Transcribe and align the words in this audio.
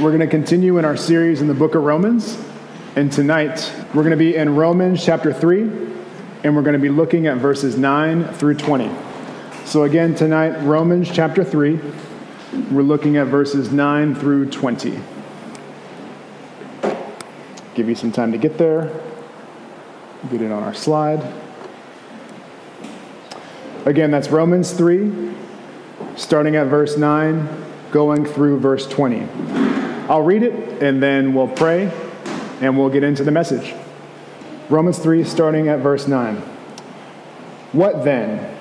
We're 0.00 0.10
going 0.10 0.20
to 0.20 0.26
continue 0.26 0.78
in 0.78 0.84
our 0.84 0.96
series 0.96 1.40
in 1.40 1.46
the 1.46 1.54
book 1.54 1.76
of 1.76 1.84
Romans. 1.84 2.36
And 2.96 3.12
tonight, 3.12 3.72
we're 3.94 4.02
going 4.02 4.10
to 4.10 4.16
be 4.16 4.34
in 4.34 4.56
Romans 4.56 5.04
chapter 5.04 5.32
3, 5.32 5.60
and 6.42 6.56
we're 6.56 6.62
going 6.62 6.72
to 6.72 6.80
be 6.80 6.88
looking 6.88 7.28
at 7.28 7.36
verses 7.36 7.78
9 7.78 8.24
through 8.34 8.54
20. 8.54 8.90
So, 9.64 9.84
again, 9.84 10.16
tonight, 10.16 10.60
Romans 10.64 11.08
chapter 11.12 11.44
3, 11.44 11.78
we're 12.72 12.82
looking 12.82 13.18
at 13.18 13.28
verses 13.28 13.70
9 13.70 14.16
through 14.16 14.50
20. 14.50 14.98
Give 17.76 17.88
you 17.88 17.94
some 17.94 18.10
time 18.10 18.32
to 18.32 18.38
get 18.38 18.58
there, 18.58 19.00
get 20.28 20.42
it 20.42 20.50
on 20.50 20.64
our 20.64 20.74
slide. 20.74 21.22
Again, 23.84 24.10
that's 24.10 24.28
Romans 24.28 24.72
3, 24.72 25.32
starting 26.16 26.56
at 26.56 26.66
verse 26.66 26.96
9, 26.96 27.64
going 27.92 28.24
through 28.24 28.58
verse 28.58 28.88
20. 28.88 29.63
I'll 30.08 30.22
read 30.22 30.42
it 30.42 30.82
and 30.82 31.02
then 31.02 31.32
we'll 31.32 31.48
pray 31.48 31.90
and 32.60 32.76
we'll 32.78 32.90
get 32.90 33.02
into 33.02 33.24
the 33.24 33.30
message. 33.30 33.74
Romans 34.68 34.98
3, 34.98 35.24
starting 35.24 35.68
at 35.68 35.80
verse 35.80 36.06
9. 36.06 36.36
What 37.72 38.04
then? 38.04 38.54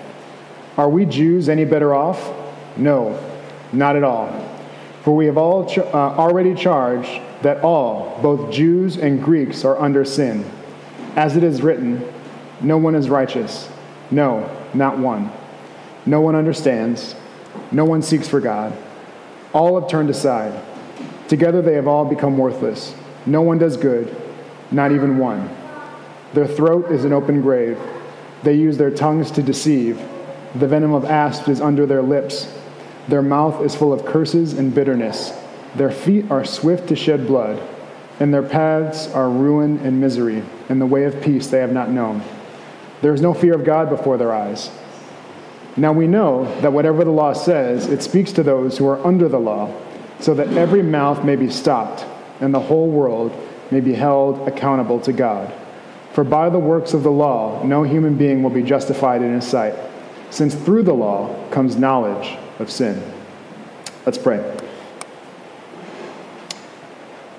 Are 0.77 0.89
we 0.89 1.05
Jews 1.05 1.49
any 1.49 1.65
better 1.65 1.93
off? 1.93 2.33
No, 2.77 3.19
not 3.71 3.95
at 3.95 4.03
all. 4.03 4.27
For 5.03 5.13
we 5.15 5.25
have 5.25 5.37
all 5.37 5.69
uh, 5.69 5.93
already 5.93 6.55
charged 6.55 7.21
that 7.41 7.61
all, 7.61 8.19
both 8.21 8.51
Jews 8.51 8.97
and 8.97 9.21
Greeks, 9.21 9.65
are 9.65 9.77
under 9.77 10.05
sin. 10.05 10.49
As 11.15 11.35
it 11.35 11.43
is 11.43 11.61
written, 11.61 12.03
no 12.61 12.77
one 12.77 12.95
is 12.95 13.09
righteous. 13.09 13.69
No, 14.09 14.49
not 14.73 14.97
one. 14.97 15.29
No 16.05 16.21
one 16.21 16.35
understands. 16.35 17.15
No 17.71 17.83
one 17.83 18.01
seeks 18.01 18.27
for 18.29 18.39
God. 18.39 18.73
All 19.51 19.79
have 19.79 19.89
turned 19.89 20.09
aside. 20.09 20.53
Together 21.33 21.63
they 21.63 21.73
have 21.73 21.87
all 21.87 22.05
become 22.05 22.37
worthless. 22.37 22.93
No 23.25 23.41
one 23.41 23.57
does 23.57 23.75
good, 23.75 24.15
not 24.69 24.91
even 24.91 25.17
one. 25.17 25.49
Their 26.35 26.45
throat 26.45 26.91
is 26.91 27.05
an 27.05 27.11
open 27.11 27.41
grave. 27.41 27.79
They 28.43 28.53
use 28.53 28.77
their 28.77 28.91
tongues 28.91 29.31
to 29.31 29.41
deceive. 29.41 29.97
The 30.53 30.67
venom 30.67 30.93
of 30.93 31.05
asps 31.05 31.47
is 31.47 31.59
under 31.59 31.87
their 31.87 32.03
lips. 32.03 32.55
Their 33.07 33.23
mouth 33.23 33.65
is 33.65 33.73
full 33.73 33.91
of 33.91 34.05
curses 34.05 34.53
and 34.53 34.75
bitterness. 34.75 35.33
Their 35.75 35.89
feet 35.89 36.29
are 36.29 36.45
swift 36.45 36.89
to 36.89 36.95
shed 36.95 37.25
blood, 37.25 37.59
and 38.19 38.31
their 38.31 38.43
paths 38.43 39.07
are 39.07 39.27
ruin 39.27 39.79
and 39.79 39.99
misery, 39.99 40.43
and 40.69 40.79
the 40.79 40.85
way 40.85 41.03
of 41.05 41.19
peace 41.19 41.47
they 41.47 41.61
have 41.61 41.73
not 41.73 41.89
known. 41.89 42.21
There 43.01 43.15
is 43.15 43.21
no 43.21 43.33
fear 43.33 43.55
of 43.55 43.65
God 43.65 43.89
before 43.89 44.17
their 44.17 44.33
eyes. 44.33 44.69
Now 45.77 45.93
we 45.93 46.05
know 46.05 46.45
that 46.61 46.73
whatever 46.73 47.03
the 47.03 47.09
law 47.09 47.33
says, 47.33 47.87
it 47.87 48.03
speaks 48.03 48.31
to 48.33 48.43
those 48.43 48.77
who 48.77 48.87
are 48.87 49.03
under 49.03 49.27
the 49.27 49.39
law 49.39 49.73
so 50.19 50.33
that 50.33 50.47
every 50.53 50.81
mouth 50.81 51.23
may 51.23 51.35
be 51.35 51.49
stopped 51.49 52.05
and 52.39 52.53
the 52.53 52.59
whole 52.59 52.89
world 52.89 53.31
may 53.71 53.79
be 53.79 53.93
held 53.93 54.47
accountable 54.47 54.99
to 55.01 55.13
God. 55.13 55.53
For 56.13 56.23
by 56.23 56.49
the 56.49 56.59
works 56.59 56.93
of 56.93 57.03
the 57.03 57.11
law, 57.11 57.63
no 57.63 57.83
human 57.83 58.17
being 58.17 58.43
will 58.43 58.51
be 58.51 58.63
justified 58.63 59.21
in 59.21 59.33
his 59.33 59.47
sight, 59.47 59.75
since 60.29 60.53
through 60.53 60.83
the 60.83 60.93
law 60.93 61.49
comes 61.49 61.75
knowledge 61.75 62.37
of 62.59 62.69
sin. 62.69 63.01
Let's 64.05 64.17
pray. 64.17 64.43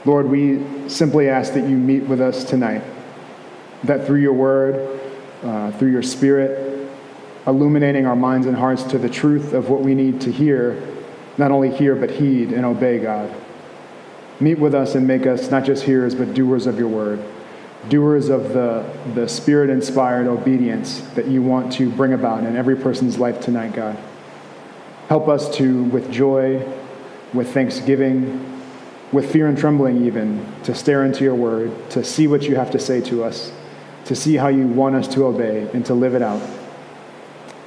Lord, 0.04 0.28
we 0.28 0.88
simply 0.88 1.28
ask 1.28 1.54
that 1.54 1.68
you 1.68 1.76
meet 1.76 2.02
with 2.02 2.20
us 2.20 2.44
tonight, 2.44 2.82
that 3.84 4.06
through 4.06 4.20
your 4.20 4.32
word, 4.32 5.00
uh, 5.42 5.70
through 5.72 5.92
your 5.92 6.02
spirit, 6.02 6.88
illuminating 7.46 8.06
our 8.06 8.16
minds 8.16 8.46
and 8.46 8.56
hearts 8.56 8.82
to 8.84 8.98
the 8.98 9.08
truth 9.08 9.52
of 9.52 9.68
what 9.68 9.82
we 9.82 9.94
need 9.94 10.20
to 10.22 10.32
hear 10.32 10.93
not 11.38 11.50
only 11.50 11.74
hear, 11.74 11.94
but 11.94 12.10
heed 12.10 12.52
and 12.52 12.64
obey 12.64 12.98
God. 12.98 13.34
Meet 14.40 14.58
with 14.58 14.74
us 14.74 14.94
and 14.94 15.06
make 15.06 15.26
us 15.26 15.50
not 15.50 15.64
just 15.64 15.84
hearers, 15.84 16.14
but 16.14 16.34
doers 16.34 16.66
of 16.66 16.78
your 16.78 16.88
word, 16.88 17.22
doers 17.88 18.28
of 18.28 18.52
the, 18.52 18.84
the 19.14 19.28
spirit 19.28 19.70
inspired 19.70 20.26
obedience 20.26 21.00
that 21.14 21.26
you 21.26 21.42
want 21.42 21.72
to 21.74 21.90
bring 21.90 22.12
about 22.12 22.44
in 22.44 22.56
every 22.56 22.76
person's 22.76 23.18
life 23.18 23.40
tonight, 23.40 23.72
God. 23.72 23.96
Help 25.08 25.28
us 25.28 25.54
to, 25.56 25.84
with 25.84 26.10
joy, 26.10 26.66
with 27.32 27.52
thanksgiving, 27.52 28.50
with 29.12 29.30
fear 29.30 29.46
and 29.46 29.56
trembling, 29.56 30.04
even, 30.06 30.44
to 30.64 30.74
stare 30.74 31.04
into 31.04 31.22
your 31.22 31.34
word, 31.34 31.72
to 31.90 32.02
see 32.02 32.26
what 32.26 32.42
you 32.42 32.56
have 32.56 32.70
to 32.72 32.78
say 32.78 33.00
to 33.02 33.22
us, 33.22 33.52
to 34.06 34.16
see 34.16 34.34
how 34.34 34.48
you 34.48 34.66
want 34.66 34.96
us 34.96 35.06
to 35.08 35.24
obey, 35.24 35.68
and 35.72 35.86
to 35.86 35.94
live 35.94 36.14
it 36.14 36.22
out. 36.22 36.42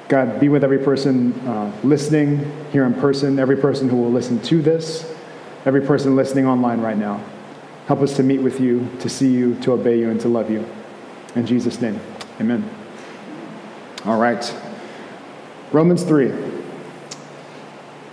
God, 0.07 0.39
be 0.39 0.47
with 0.47 0.63
every 0.63 0.79
person 0.79 1.33
uh, 1.47 1.71
listening 1.83 2.49
here 2.71 2.85
in 2.85 2.93
person, 2.93 3.39
every 3.39 3.57
person 3.57 3.89
who 3.89 3.97
will 3.97 4.11
listen 4.11 4.41
to 4.43 4.61
this, 4.61 5.13
every 5.65 5.81
person 5.81 6.15
listening 6.15 6.47
online 6.47 6.79
right 6.79 6.97
now. 6.97 7.21
Help 7.87 8.01
us 8.01 8.15
to 8.15 8.23
meet 8.23 8.39
with 8.39 8.59
you, 8.59 8.87
to 8.99 9.09
see 9.09 9.29
you, 9.29 9.55
to 9.55 9.73
obey 9.73 9.99
you, 9.99 10.09
and 10.09 10.19
to 10.21 10.29
love 10.29 10.49
you. 10.49 10.65
In 11.35 11.45
Jesus' 11.45 11.81
name, 11.81 11.99
amen. 12.39 12.69
All 14.05 14.19
right. 14.19 14.55
Romans 15.73 16.03
3. 16.03 16.31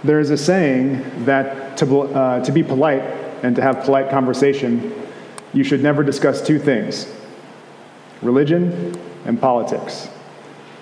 There 0.02 0.18
is 0.18 0.30
a 0.30 0.36
saying 0.36 1.24
that 1.24 1.76
to, 1.78 2.00
uh, 2.00 2.44
to 2.44 2.52
be 2.52 2.62
polite 2.62 3.02
and 3.44 3.54
to 3.56 3.62
have 3.62 3.84
polite 3.84 4.10
conversation, 4.10 4.92
you 5.52 5.62
should 5.62 5.82
never 5.82 6.02
discuss 6.02 6.44
two 6.44 6.58
things 6.58 7.12
religion 8.20 8.98
and 9.26 9.40
politics. 9.40 10.08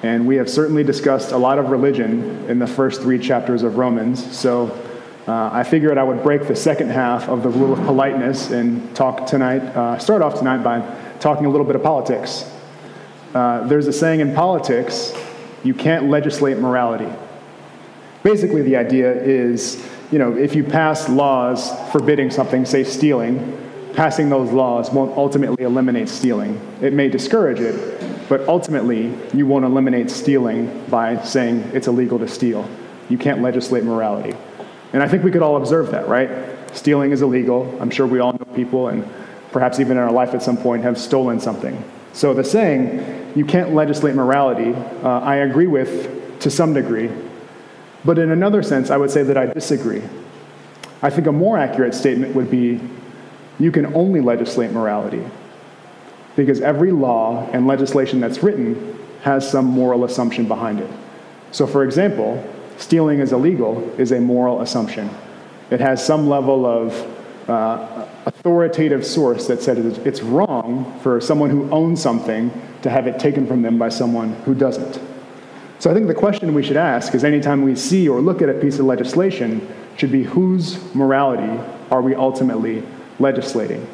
And 0.02 0.26
we 0.26 0.36
have 0.36 0.50
certainly 0.50 0.82
discussed 0.82 1.32
a 1.32 1.36
lot 1.36 1.58
of 1.58 1.70
religion 1.70 2.44
in 2.50 2.58
the 2.58 2.66
first 2.66 3.02
three 3.02 3.18
chapters 3.18 3.62
of 3.62 3.76
Romans. 3.76 4.36
So 4.36 4.70
uh, 5.28 5.50
I 5.52 5.62
figured 5.62 5.98
I 5.98 6.02
would 6.02 6.22
break 6.22 6.48
the 6.48 6.56
second 6.56 6.90
half 6.90 7.28
of 7.28 7.42
the 7.42 7.48
rule 7.48 7.72
of 7.72 7.78
politeness 7.86 8.50
and 8.50 8.94
talk 8.96 9.26
tonight, 9.26 9.60
uh, 9.60 9.98
start 9.98 10.22
off 10.22 10.38
tonight 10.38 10.64
by 10.64 10.80
talking 11.20 11.46
a 11.46 11.50
little 11.50 11.66
bit 11.66 11.76
of 11.76 11.82
politics. 11.82 12.50
Uh, 13.32 13.66
there's 13.68 13.86
a 13.86 13.92
saying 13.92 14.20
in 14.20 14.34
politics 14.34 15.14
you 15.62 15.74
can't 15.74 16.10
legislate 16.10 16.58
morality. 16.58 17.08
Basically, 18.24 18.62
the 18.62 18.76
idea 18.76 19.12
is 19.12 19.88
you 20.12 20.18
know, 20.18 20.36
if 20.36 20.54
you 20.54 20.62
pass 20.62 21.08
laws 21.08 21.70
forbidding 21.90 22.30
something, 22.30 22.66
say 22.66 22.84
stealing, 22.84 23.58
passing 23.94 24.28
those 24.28 24.52
laws 24.52 24.90
won't 24.90 25.16
ultimately 25.16 25.64
eliminate 25.64 26.08
stealing. 26.08 26.60
It 26.82 26.92
may 26.92 27.08
discourage 27.08 27.60
it, 27.60 28.01
but 28.28 28.46
ultimately, 28.48 29.12
you 29.34 29.46
won't 29.46 29.64
eliminate 29.64 30.10
stealing 30.10 30.84
by 30.88 31.22
saying 31.22 31.60
it's 31.74 31.86
illegal 31.86 32.18
to 32.18 32.28
steal. 32.28 32.68
You 33.08 33.18
can't 33.18 33.42
legislate 33.42 33.84
morality. 33.84 34.36
And 34.92 35.02
I 35.02 35.08
think 35.08 35.24
we 35.24 35.30
could 35.30 35.42
all 35.42 35.56
observe 35.56 35.90
that, 35.90 36.08
right? 36.08 36.30
Stealing 36.72 37.12
is 37.12 37.22
illegal. 37.22 37.76
I'm 37.80 37.90
sure 37.90 38.06
we 38.06 38.20
all 38.20 38.32
know 38.32 38.44
people, 38.54 38.88
and 38.88 39.08
perhaps 39.50 39.80
even 39.80 39.96
in 39.96 40.02
our 40.02 40.12
life 40.12 40.34
at 40.34 40.42
some 40.42 40.56
point, 40.56 40.82
have 40.82 40.98
stolen 40.98 41.40
something. 41.40 41.82
So 42.12 42.34
the 42.34 42.44
saying, 42.44 43.32
you 43.34 43.44
can't 43.44 43.74
legislate 43.74 44.14
morality, 44.14 44.74
uh, 45.02 45.20
I 45.20 45.36
agree 45.36 45.66
with 45.66 46.40
to 46.40 46.50
some 46.50 46.74
degree. 46.74 47.10
But 48.04 48.18
in 48.18 48.30
another 48.30 48.62
sense, 48.62 48.90
I 48.90 48.96
would 48.96 49.10
say 49.10 49.22
that 49.22 49.36
I 49.36 49.46
disagree. 49.46 50.02
I 51.02 51.10
think 51.10 51.26
a 51.26 51.32
more 51.32 51.58
accurate 51.58 51.94
statement 51.94 52.34
would 52.34 52.50
be 52.50 52.80
you 53.58 53.70
can 53.72 53.94
only 53.94 54.20
legislate 54.20 54.72
morality 54.72 55.24
because 56.36 56.60
every 56.60 56.92
law 56.92 57.48
and 57.52 57.66
legislation 57.66 58.20
that's 58.20 58.42
written 58.42 58.98
has 59.22 59.48
some 59.48 59.66
moral 59.66 60.04
assumption 60.04 60.46
behind 60.46 60.80
it. 60.80 60.90
So, 61.50 61.66
for 61.66 61.84
example, 61.84 62.42
stealing 62.78 63.20
is 63.20 63.32
illegal 63.32 63.82
is 63.98 64.12
a 64.12 64.20
moral 64.20 64.62
assumption. 64.62 65.10
It 65.70 65.80
has 65.80 66.04
some 66.04 66.28
level 66.28 66.66
of 66.66 67.48
uh, 67.48 68.06
authoritative 68.26 69.04
source 69.04 69.46
that 69.48 69.62
said 69.62 69.78
it's 69.78 70.22
wrong 70.22 70.98
for 71.02 71.20
someone 71.20 71.50
who 71.50 71.70
owns 71.70 72.00
something 72.00 72.50
to 72.82 72.90
have 72.90 73.06
it 73.06 73.18
taken 73.18 73.46
from 73.46 73.62
them 73.62 73.78
by 73.78 73.88
someone 73.88 74.34
who 74.44 74.54
doesn't. 74.54 75.00
So 75.78 75.90
I 75.90 75.94
think 75.94 76.06
the 76.06 76.14
question 76.14 76.54
we 76.54 76.62
should 76.62 76.76
ask 76.76 77.14
is 77.14 77.24
anytime 77.24 77.62
we 77.62 77.74
see 77.74 78.08
or 78.08 78.20
look 78.20 78.40
at 78.40 78.48
a 78.48 78.54
piece 78.54 78.78
of 78.78 78.86
legislation 78.86 79.66
should 79.96 80.12
be 80.12 80.22
whose 80.22 80.78
morality 80.94 81.60
are 81.90 82.00
we 82.00 82.14
ultimately 82.14 82.84
legislating? 83.18 83.84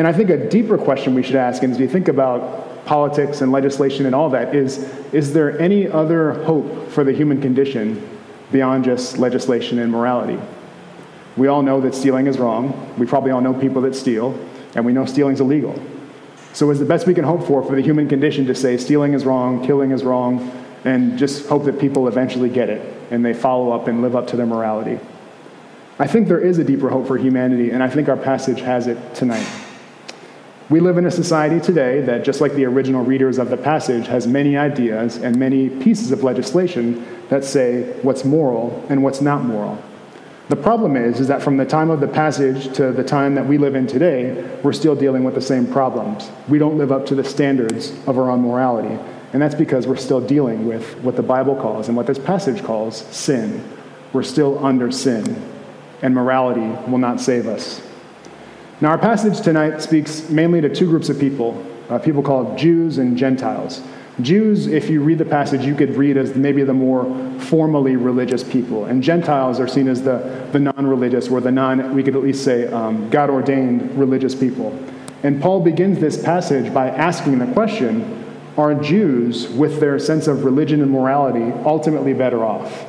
And 0.00 0.06
I 0.08 0.14
think 0.14 0.30
a 0.30 0.48
deeper 0.48 0.78
question 0.78 1.14
we 1.14 1.22
should 1.22 1.36
ask, 1.36 1.62
and 1.62 1.74
as 1.74 1.78
we 1.78 1.86
think 1.86 2.08
about 2.08 2.86
politics 2.86 3.42
and 3.42 3.52
legislation 3.52 4.06
and 4.06 4.14
all 4.14 4.30
that, 4.30 4.54
is 4.54 4.78
is 5.12 5.34
there 5.34 5.60
any 5.60 5.88
other 5.88 6.42
hope 6.44 6.88
for 6.88 7.04
the 7.04 7.12
human 7.12 7.38
condition 7.42 8.08
beyond 8.50 8.84
just 8.84 9.18
legislation 9.18 9.78
and 9.78 9.92
morality? 9.92 10.40
We 11.36 11.48
all 11.48 11.60
know 11.60 11.82
that 11.82 11.94
stealing 11.94 12.28
is 12.28 12.38
wrong. 12.38 12.94
We 12.96 13.04
probably 13.04 13.30
all 13.30 13.42
know 13.42 13.52
people 13.52 13.82
that 13.82 13.94
steal, 13.94 14.42
and 14.74 14.86
we 14.86 14.94
know 14.94 15.04
stealing 15.04 15.34
is 15.34 15.40
illegal. 15.42 15.78
So, 16.54 16.70
is 16.70 16.78
the 16.78 16.86
best 16.86 17.06
we 17.06 17.12
can 17.12 17.24
hope 17.24 17.46
for 17.46 17.62
for 17.62 17.76
the 17.76 17.82
human 17.82 18.08
condition 18.08 18.46
to 18.46 18.54
say 18.54 18.78
stealing 18.78 19.12
is 19.12 19.26
wrong, 19.26 19.62
killing 19.66 19.90
is 19.90 20.02
wrong, 20.02 20.50
and 20.86 21.18
just 21.18 21.46
hope 21.46 21.66
that 21.66 21.78
people 21.78 22.08
eventually 22.08 22.48
get 22.48 22.70
it 22.70 22.80
and 23.10 23.22
they 23.22 23.34
follow 23.34 23.70
up 23.70 23.86
and 23.86 24.00
live 24.00 24.16
up 24.16 24.28
to 24.28 24.36
their 24.38 24.46
morality? 24.46 24.98
I 25.98 26.06
think 26.06 26.26
there 26.26 26.40
is 26.40 26.56
a 26.56 26.64
deeper 26.64 26.88
hope 26.88 27.06
for 27.06 27.18
humanity, 27.18 27.68
and 27.70 27.82
I 27.82 27.90
think 27.90 28.08
our 28.08 28.16
passage 28.16 28.62
has 28.62 28.86
it 28.86 29.14
tonight. 29.14 29.59
We 30.70 30.78
live 30.78 30.98
in 30.98 31.06
a 31.06 31.10
society 31.10 31.58
today 31.58 32.00
that, 32.02 32.22
just 32.22 32.40
like 32.40 32.54
the 32.54 32.64
original 32.64 33.02
readers 33.02 33.38
of 33.38 33.50
the 33.50 33.56
passage, 33.56 34.06
has 34.06 34.28
many 34.28 34.56
ideas 34.56 35.16
and 35.16 35.36
many 35.36 35.68
pieces 35.68 36.12
of 36.12 36.22
legislation 36.22 37.04
that 37.28 37.44
say 37.44 37.92
what's 38.02 38.24
moral 38.24 38.86
and 38.88 39.02
what's 39.02 39.20
not 39.20 39.42
moral. 39.42 39.82
The 40.48 40.54
problem 40.54 40.96
is, 40.96 41.18
is 41.18 41.26
that 41.26 41.42
from 41.42 41.56
the 41.56 41.64
time 41.64 41.90
of 41.90 41.98
the 41.98 42.06
passage 42.06 42.72
to 42.76 42.92
the 42.92 43.02
time 43.02 43.34
that 43.34 43.46
we 43.46 43.58
live 43.58 43.74
in 43.74 43.88
today, 43.88 44.48
we're 44.62 44.72
still 44.72 44.94
dealing 44.94 45.24
with 45.24 45.34
the 45.34 45.40
same 45.40 45.66
problems. 45.66 46.30
We 46.48 46.60
don't 46.60 46.78
live 46.78 46.92
up 46.92 47.04
to 47.06 47.16
the 47.16 47.24
standards 47.24 47.90
of 48.06 48.16
our 48.16 48.30
own 48.30 48.42
morality. 48.42 48.96
And 49.32 49.42
that's 49.42 49.56
because 49.56 49.88
we're 49.88 49.96
still 49.96 50.20
dealing 50.20 50.68
with 50.68 51.00
what 51.02 51.16
the 51.16 51.22
Bible 51.24 51.56
calls 51.56 51.88
and 51.88 51.96
what 51.96 52.06
this 52.06 52.18
passage 52.18 52.62
calls 52.62 52.98
sin. 53.14 53.68
We're 54.12 54.22
still 54.22 54.64
under 54.64 54.92
sin, 54.92 55.50
and 56.00 56.14
morality 56.14 56.68
will 56.88 56.98
not 56.98 57.20
save 57.20 57.48
us. 57.48 57.80
Now, 58.80 58.90
our 58.90 58.98
passage 58.98 59.42
tonight 59.42 59.82
speaks 59.82 60.30
mainly 60.30 60.62
to 60.62 60.74
two 60.74 60.86
groups 60.86 61.10
of 61.10 61.18
people 61.18 61.66
uh, 61.90 61.98
people 61.98 62.22
called 62.22 62.56
Jews 62.56 62.98
and 62.98 63.16
Gentiles. 63.16 63.82
Jews, 64.22 64.68
if 64.68 64.88
you 64.88 65.02
read 65.02 65.18
the 65.18 65.24
passage, 65.24 65.64
you 65.64 65.74
could 65.74 65.96
read 65.96 66.16
as 66.16 66.36
maybe 66.36 66.62
the 66.62 66.72
more 66.72 67.04
formally 67.40 67.96
religious 67.96 68.44
people, 68.44 68.84
and 68.84 69.02
Gentiles 69.02 69.58
are 69.58 69.66
seen 69.66 69.88
as 69.88 70.02
the, 70.02 70.48
the 70.52 70.60
non 70.60 70.86
religious, 70.86 71.28
or 71.28 71.40
the 71.40 71.50
non, 71.50 71.94
we 71.94 72.02
could 72.02 72.14
at 72.14 72.22
least 72.22 72.44
say, 72.44 72.68
um, 72.68 73.10
God 73.10 73.28
ordained 73.28 73.98
religious 73.98 74.34
people. 74.34 74.78
And 75.22 75.42
Paul 75.42 75.60
begins 75.60 75.98
this 75.98 76.22
passage 76.22 76.72
by 76.72 76.88
asking 76.90 77.38
the 77.38 77.52
question 77.52 78.24
Are 78.56 78.74
Jews, 78.74 79.48
with 79.48 79.80
their 79.80 79.98
sense 79.98 80.26
of 80.26 80.44
religion 80.44 80.80
and 80.80 80.90
morality, 80.90 81.52
ultimately 81.64 82.14
better 82.14 82.44
off? 82.44 82.86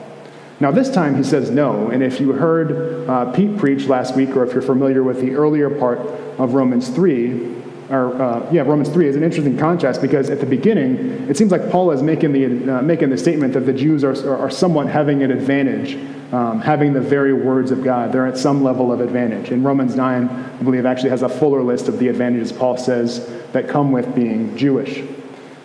Now, 0.61 0.69
this 0.69 0.91
time 0.91 1.15
he 1.15 1.23
says 1.23 1.49
no, 1.49 1.89
and 1.89 2.03
if 2.03 2.19
you 2.19 2.33
heard 2.33 3.09
uh, 3.09 3.31
Pete 3.31 3.57
preach 3.57 3.87
last 3.87 4.15
week, 4.15 4.35
or 4.35 4.45
if 4.45 4.53
you're 4.53 4.61
familiar 4.61 5.01
with 5.01 5.19
the 5.19 5.33
earlier 5.33 5.71
part 5.71 5.97
of 6.37 6.53
Romans 6.53 6.87
3, 6.89 7.55
or 7.89 8.21
uh, 8.21 8.47
yeah, 8.51 8.61
Romans 8.61 8.87
3 8.89 9.07
is 9.07 9.15
an 9.15 9.23
interesting 9.23 9.57
contrast 9.57 10.03
because 10.03 10.29
at 10.29 10.39
the 10.39 10.45
beginning, 10.45 11.27
it 11.27 11.35
seems 11.35 11.51
like 11.51 11.67
Paul 11.71 11.89
is 11.89 12.03
making 12.03 12.31
the, 12.31 12.77
uh, 12.77 12.81
making 12.83 13.09
the 13.09 13.17
statement 13.17 13.53
that 13.53 13.61
the 13.61 13.73
Jews 13.73 14.03
are, 14.03 14.37
are, 14.37 14.51
somewhat 14.51 14.85
having 14.85 15.23
an 15.23 15.31
advantage, 15.31 15.95
um, 16.31 16.61
having 16.61 16.93
the 16.93 17.01
very 17.01 17.33
words 17.33 17.71
of 17.71 17.83
God. 17.83 18.11
They're 18.11 18.27
at 18.27 18.37
some 18.37 18.63
level 18.63 18.91
of 18.91 19.01
advantage. 19.01 19.49
In 19.49 19.63
Romans 19.63 19.95
9, 19.95 20.29
I 20.29 20.63
believe, 20.63 20.85
actually 20.85 21.09
has 21.09 21.23
a 21.23 21.29
fuller 21.29 21.63
list 21.63 21.87
of 21.87 21.97
the 21.97 22.07
advantages 22.07 22.51
Paul 22.51 22.77
says 22.77 23.27
that 23.51 23.67
come 23.67 23.91
with 23.91 24.13
being 24.13 24.55
Jewish. 24.55 25.01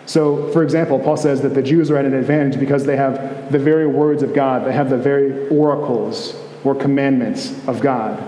So, 0.07 0.51
for 0.51 0.63
example, 0.63 0.97
Paul 0.97 1.17
says 1.17 1.41
that 1.41 1.53
the 1.53 1.61
Jews 1.61 1.91
are 1.91 1.97
at 1.97 2.05
an 2.05 2.15
advantage 2.15 2.59
because 2.59 2.85
they 2.85 2.97
have 2.97 3.51
the 3.51 3.59
very 3.59 3.85
words 3.85 4.23
of 4.23 4.33
God, 4.33 4.65
they 4.65 4.73
have 4.73 4.89
the 4.89 4.97
very 4.97 5.47
oracles 5.49 6.35
or 6.63 6.73
commandments 6.73 7.53
of 7.67 7.81
God. 7.81 8.23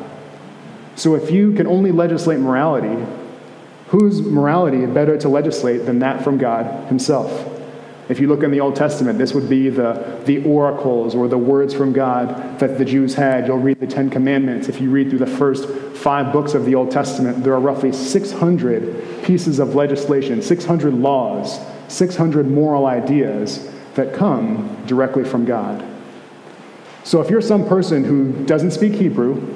So, 0.95 1.15
if 1.15 1.31
you 1.31 1.53
can 1.53 1.65
only 1.65 1.91
legislate 1.91 2.39
morality, 2.39 3.03
Whose 3.89 4.21
morality 4.21 4.85
better 4.85 5.17
to 5.17 5.29
legislate 5.29 5.87
than 5.87 5.99
that 5.99 6.23
from 6.23 6.37
God 6.37 6.87
Himself? 6.89 7.58
If 8.09 8.19
you 8.19 8.27
look 8.27 8.41
in 8.41 8.49
the 8.49 8.59
Old 8.59 8.75
Testament, 8.75 9.19
this 9.19 9.35
would 9.35 9.47
be 9.47 9.69
the, 9.69 10.19
the 10.25 10.43
oracles 10.43 11.13
or 11.13 11.27
the 11.27 11.37
words 11.37 11.75
from 11.75 11.93
God 11.93 12.59
that 12.59 12.79
the 12.79 12.85
Jews 12.85 13.13
had. 13.13 13.45
You'll 13.45 13.59
read 13.59 13.79
the 13.79 13.85
Ten 13.85 14.09
Commandments. 14.09 14.67
If 14.67 14.81
you 14.81 14.89
read 14.89 15.09
through 15.09 15.19
the 15.19 15.27
first 15.27 15.69
five 15.95 16.33
books 16.33 16.55
of 16.55 16.65
the 16.65 16.73
Old 16.73 16.89
Testament, 16.89 17.43
there 17.43 17.53
are 17.53 17.59
roughly 17.59 17.93
600 17.93 19.23
pieces 19.23 19.59
of 19.59 19.75
legislation, 19.75 20.41
600 20.41 20.91
laws, 20.95 21.59
600 21.87 22.47
moral 22.47 22.87
ideas 22.87 23.71
that 23.93 24.11
come 24.13 24.75
directly 24.87 25.23
from 25.23 25.45
God. 25.45 25.85
So 27.03 27.21
if 27.21 27.29
you're 27.29 27.41
some 27.41 27.67
person 27.67 28.03
who 28.03 28.33
doesn't 28.45 28.71
speak 28.71 28.93
Hebrew, 28.93 29.55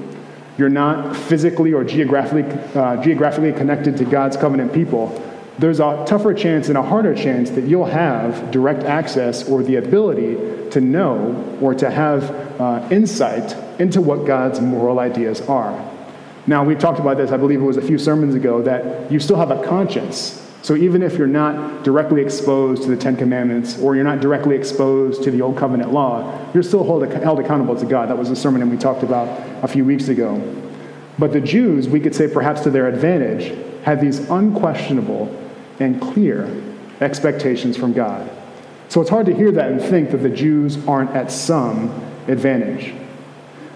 you're 0.60 0.70
not 0.70 1.16
physically 1.16 1.74
or 1.74 1.84
geographically, 1.84 2.44
uh, 2.80 3.02
geographically 3.02 3.52
connected 3.52 3.98
to 3.98 4.06
God's 4.06 4.38
covenant 4.38 4.74
people, 4.74 5.10
there's 5.60 5.80
a 5.80 6.04
tougher 6.08 6.34
chance 6.34 6.68
and 6.70 6.78
a 6.78 6.82
harder 6.82 7.14
chance 7.14 7.50
that 7.52 7.66
you'll 7.66 7.86
have 7.86 8.52
direct 8.52 8.84
access 8.84 9.48
or 9.48 9.64
the 9.64 9.76
ability 9.76 10.70
to 10.72 10.82
know 10.82 11.58
or 11.62 11.74
to 11.76 11.90
have 11.90 12.32
uh, 12.60 12.88
insight 12.92 13.56
into 13.80 14.02
what 14.02 14.26
God's 14.26 14.60
moral 14.60 15.00
ideas 15.00 15.42
are. 15.42 15.90
Now, 16.48 16.64
we 16.64 16.76
talked 16.76 17.00
about 17.00 17.18
this, 17.18 17.32
I 17.32 17.38
believe 17.38 17.62
it 17.62 17.66
was 17.66 17.78
a 17.78 17.82
few 17.82 17.98
sermons 17.98 18.36
ago, 18.36 18.62
that 18.64 19.12
you 19.12 19.20
still 19.20 19.38
have 19.38 19.52
a 19.52 19.64
conscience 19.64 20.44
so 20.64 20.78
even 20.78 21.04
if 21.04 21.18
you're 21.18 21.28
not 21.28 21.84
directly 21.84 22.22
exposed 22.22 22.84
to 22.84 22.90
the 22.90 22.96
Ten 22.96 23.18
Commandments 23.18 23.78
or 23.78 23.96
you're 23.96 24.06
not 24.06 24.22
directly 24.22 24.56
exposed 24.56 25.22
to 25.24 25.30
the 25.30 25.42
Old 25.42 25.58
Covenant 25.58 25.92
law, 25.92 26.40
you're 26.54 26.64
still 26.64 26.86
held, 26.86 27.06
held 27.12 27.42
accountable 27.42 27.76
to 27.76 27.86
God. 27.86 28.10
That 28.10 28.18
was 28.18 28.30
a 28.30 28.36
sermon 28.36 28.62
that 28.62 28.68
we 28.68 28.78
talked 28.78 29.04
about 29.04 29.28
a 29.62 29.68
few 29.68 29.84
weeks 29.84 30.08
ago. 30.08 30.42
But 31.20 31.34
the 31.34 31.42
Jews, 31.42 31.90
we 31.90 32.00
could 32.00 32.16
say 32.16 32.30
perhaps 32.30 32.62
to 32.62 32.70
their 32.70 32.88
advantage, 32.88 33.54
had 33.84 34.00
these 34.00 34.30
unquestionable 34.30 35.28
and 35.80 36.02
clear 36.02 36.50
expectations 37.02 37.78
from 37.78 37.94
God. 37.94 38.30
So 38.90 39.02
it's 39.02 39.10
hard 39.10 39.26
to 39.26 39.36
hear 39.36 39.52
that 39.52 39.72
and 39.72 39.82
think 39.82 40.12
that 40.12 40.18
the 40.18 40.30
Jews 40.30 40.86
aren't 40.88 41.12
at 41.12 41.32
some 41.32 41.90
advantage. 42.28 42.94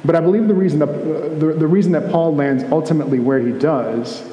But 0.05 0.15
I 0.15 0.21
believe 0.21 0.47
the 0.47 0.53
reason 0.53 0.79
that, 0.79 0.89
uh, 0.89 1.39
the, 1.39 1.55
the 1.57 1.67
reason 1.67 1.91
that 1.93 2.11
Paul 2.11 2.35
lands 2.35 2.63
ultimately 2.65 3.19
where 3.19 3.39
he 3.39 3.51
does 3.51 4.23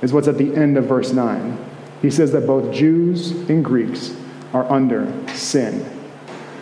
is 0.00 0.12
what's 0.12 0.28
at 0.28 0.38
the 0.38 0.54
end 0.54 0.76
of 0.76 0.84
verse 0.84 1.12
9. 1.12 1.58
He 2.00 2.10
says 2.10 2.30
that 2.32 2.46
both 2.46 2.72
Jews 2.72 3.32
and 3.50 3.64
Greeks 3.64 4.16
are 4.52 4.70
under 4.70 5.12
sin. 5.34 5.84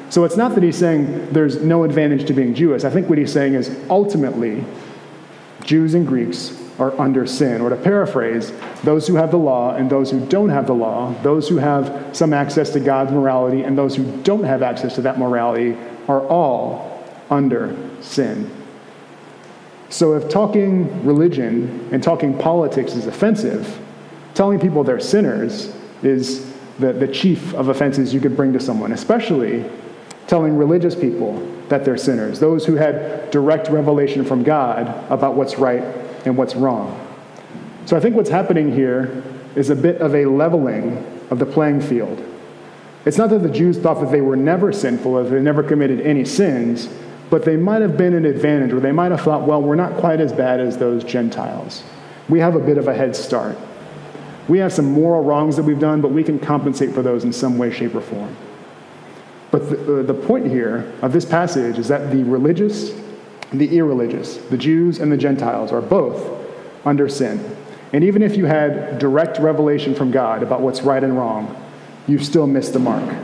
So 0.09 0.25
it's 0.25 0.37
not 0.37 0.55
that 0.55 0.63
he's 0.63 0.79
saying 0.79 1.33
there's 1.33 1.63
no 1.63 1.85
advantage 1.85 2.27
to 2.27 2.33
being 2.33 2.55
Jewish. 2.55 2.85
I 2.85 2.91
think 2.91 3.09
what 3.09 3.19
he's 3.19 3.33
saying 3.33 3.55
is 3.55 3.77
ultimately, 3.91 4.65
Jews 5.65 5.95
and 5.95 6.07
Greeks 6.07 6.63
are 6.79 6.99
under 7.01 7.27
sin. 7.27 7.61
Or 7.61 7.71
to 7.71 7.77
paraphrase, 7.77 8.53
those 8.85 9.07
who 9.07 9.17
have 9.17 9.31
the 9.31 9.39
law 9.39 9.75
and 9.75 9.89
those 9.89 10.11
who 10.11 10.25
don't 10.27 10.51
have 10.51 10.67
the 10.67 10.75
law, 10.75 11.15
those 11.23 11.49
who 11.49 11.57
have 11.57 12.15
some 12.17 12.33
access 12.33 12.71
to 12.71 12.81
God's 12.81 13.13
morality 13.13 13.63
and 13.63 13.77
those 13.77 13.97
who 13.97 14.23
don't 14.23 14.45
have 14.45 14.63
access 14.63 14.95
to 14.97 15.03
that 15.03 15.19
morality, 15.19 15.77
are 16.09 16.21
all 16.29 17.05
under 17.31 17.77
sin. 18.01 18.51
So 19.89 20.15
if 20.15 20.29
talking 20.29 21.05
religion 21.05 21.89
and 21.93 22.03
talking 22.03 22.37
politics 22.37 22.95
is 22.95 23.07
offensive, 23.07 23.81
telling 24.35 24.59
people 24.59 24.85
they're 24.85 25.01
sinners 25.01 25.75
is 26.03 26.53
the, 26.79 26.93
the 26.93 27.09
chief 27.09 27.55
of 27.55 27.69
offenses 27.69 28.13
you 28.13 28.21
could 28.21 28.37
bring 28.37 28.53
to 28.53 28.61
someone, 28.61 28.93
especially 28.93 29.65
telling 30.27 30.57
religious 30.57 30.95
people 30.95 31.41
that 31.69 31.85
they're 31.85 31.97
sinners, 31.97 32.41
those 32.41 32.67
who 32.67 32.75
had 32.75 33.31
direct 33.31 33.69
revelation 33.69 34.25
from 34.25 34.43
God 34.43 34.89
about 35.11 35.35
what's 35.35 35.59
right 35.59 35.83
and 36.27 36.37
what's 36.37 36.55
wrong. 36.55 37.01
So 37.87 37.97
I 37.97 38.01
think 38.01 38.17
what's 38.17 38.31
happening 38.31 38.73
here 38.73 39.23
is 39.55 39.71
a 39.71 39.77
bit 39.77 40.01
of 40.01 40.15
a 40.15 40.27
leveling 40.27 40.99
of 41.31 41.39
the 41.39 41.47
playing 41.47 41.81
field. 41.81 42.23
It's 43.07 43.17
not 43.17 43.31
that 43.31 43.39
the 43.39 43.49
Jews 43.49 43.79
thought 43.79 44.01
that 44.01 44.11
they 44.11 44.21
were 44.21 44.37
never 44.37 44.73
sinful 44.73 45.13
or 45.13 45.25
they 45.25 45.41
never 45.41 45.63
committed 45.63 46.01
any 46.01 46.25
sins, 46.25 46.89
but 47.31 47.45
they 47.45 47.57
might 47.57 47.81
have 47.81 47.97
been 47.97 48.15
an 48.15 48.25
advantage, 48.25 48.73
or 48.73 48.81
they 48.81 48.93
might 48.93 49.11
have 49.13 49.21
thought, 49.21 49.43
well, 49.47 49.63
we're 49.63 49.77
not 49.77 49.95
quite 49.95 50.21
as 50.21 50.33
bad 50.33 50.61
as 50.61 50.77
those 50.77 51.05
Gentiles. 51.05 51.83
We 52.29 52.41
have 52.41 52.57
a 52.57 52.61
bit 52.61 52.79
of 52.79 52.89
a 52.89 52.95
head 52.95 53.17
start. 53.17 53.57
We 54.49 54.59
have 54.59 54.73
some 54.73 54.87
moral 54.93 55.25
wrongs 55.25 55.57
that 55.57 55.65
we've 55.65 55.79
done, 55.79 56.01
but 56.01 56.11
we 56.13 56.23
can 56.23 56.39
compensate 56.39 56.93
for 56.93 57.03
those 57.03 57.25
in 57.25 57.33
some 57.33 57.59
way, 57.59 57.73
shape, 57.73 57.95
or 57.95 58.01
form. 58.01 58.37
But 59.51 59.71
the, 59.71 60.03
the 60.03 60.15
point 60.15 60.47
here 60.47 60.93
of 61.03 61.13
this 61.13 61.25
passage 61.25 61.79
is 61.79 61.89
that 61.89 62.11
the 62.11 62.23
religious 62.25 62.91
the 63.53 63.77
irreligious, 63.77 64.37
the 64.37 64.59
Jews 64.59 64.99
and 64.99 65.11
the 65.11 65.17
Gentiles, 65.17 65.73
are 65.73 65.81
both 65.81 66.47
under 66.85 67.09
sin. 67.09 67.57
And 67.93 68.05
even 68.05 68.23
if 68.23 68.37
you 68.37 68.47
had 68.47 68.99
direct 68.99 69.39
revelation 69.39 69.95
from 69.95 70.11
God 70.11 70.43
about 70.43 70.61
what's 70.61 70.83
right 70.83 71.03
and 71.03 71.17
wrong, 71.17 71.55
you've 72.07 72.25
still 72.25 72.47
missed 72.47 72.73
the 72.73 72.79
mark. 72.79 73.17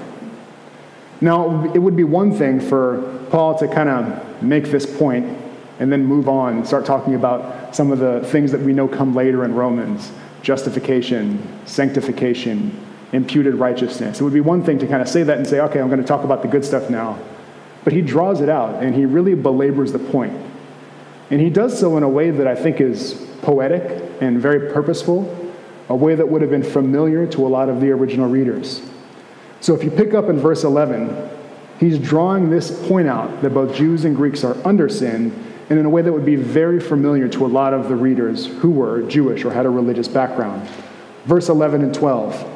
Now, 1.21 1.73
it 1.73 1.79
would 1.79 1.97
be 1.97 2.05
one 2.05 2.37
thing 2.37 2.61
for 2.61 3.27
Paul 3.31 3.59
to 3.59 3.69
kind 3.69 3.89
of 3.89 4.43
make 4.43 4.65
this 4.65 4.87
point 4.87 5.39
and 5.79 5.91
then 5.91 6.05
move 6.05 6.29
on 6.29 6.59
and 6.59 6.67
start 6.67 6.85
talking 6.85 7.15
about 7.15 7.75
some 7.75 7.93
of 7.93 7.99
the 7.99 8.21
things 8.27 8.53
that 8.53 8.61
we 8.61 8.73
know 8.73 8.89
come 8.89 9.15
later 9.15 9.45
in 9.45 9.55
Romans 9.55 10.11
justification, 10.43 11.41
sanctification, 11.67 12.77
imputed 13.13 13.55
righteousness. 13.55 14.21
It 14.21 14.25
would 14.25 14.33
be 14.33 14.41
one 14.41 14.65
thing 14.65 14.79
to 14.81 14.87
kind 14.87 15.01
of 15.01 15.09
say 15.09 15.23
that 15.23 15.39
and 15.39 15.47
say, 15.47 15.61
okay, 15.61 15.81
I'm 15.81 15.89
going 15.89 16.01
to 16.01 16.07
talk 16.07 16.25
about 16.25 16.43
the 16.43 16.49
good 16.49 16.65
stuff 16.65 16.91
now. 16.91 17.19
But 17.85 17.93
he 17.93 18.01
draws 18.01 18.41
it 18.41 18.49
out 18.49 18.83
and 18.83 18.95
he 18.95 19.07
really 19.07 19.35
belabors 19.35 19.93
the 19.93 19.99
point. 19.99 20.35
And 21.31 21.41
he 21.41 21.51
does 21.51 21.79
so 21.79 21.97
in 21.97 22.03
a 22.03 22.09
way 22.09 22.31
that 22.31 22.47
I 22.47 22.55
think 22.55 22.81
is 22.81 23.15
poetic 23.43 24.03
and 24.21 24.41
very 24.41 24.73
purposeful, 24.73 25.55
a 25.89 25.97
way 25.97 26.15
that 26.15 26.29
would 26.29 26.43
have 26.43 26.51
been 26.51 26.63
familiar 26.63 27.27
to 27.29 27.47
a 27.47 27.49
lot 27.49 27.69
of 27.69 27.81
the 27.81 27.91
original 27.91 28.29
readers. 28.29 28.83
So 29.61 29.75
if 29.75 29.83
you 29.83 29.91
pick 29.91 30.15
up 30.15 30.29
in 30.29 30.39
verse 30.39 30.65
11, 30.65 31.31
he's 31.81 31.99
drawing 31.99 32.51
this 32.51 32.87
point 32.89 33.09
out 33.09 33.43
that 33.43 33.51
both 33.51 33.75
Jews 33.75 34.05
and 34.05 34.15
Greeks 34.15 34.45
are 34.45 34.57
under 34.67 34.89
sin 34.89 35.33
and 35.71 35.79
in 35.79 35.87
a 35.87 35.89
way 35.89 36.03
that 36.03 36.13
would 36.13 36.27
be 36.27 36.37
very 36.37 36.81
familiar 36.81 37.29
to 37.29 37.47
a 37.47 37.49
lot 37.49 37.73
of 37.73 37.89
the 37.89 37.97
readers 37.97 38.47
who 38.47 38.71
were 38.71 39.03
Jewish 39.03 39.45
or 39.45 39.53
had 39.53 39.65
a 39.65 39.71
religious 39.71 40.09
background. 40.09 40.69
Verse 41.25 41.49
11 41.49 41.83
and 41.83 41.95
12 41.95 42.49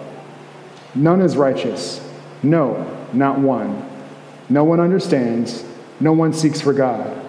None 0.94 1.20
is 1.20 1.36
righteous, 1.36 2.00
no, 2.42 3.06
not 3.12 3.38
one. 3.38 3.95
No 4.48 4.64
one 4.64 4.80
understands, 4.80 5.64
no 6.00 6.12
one 6.12 6.32
seeks 6.32 6.60
for 6.60 6.72
God. 6.72 7.24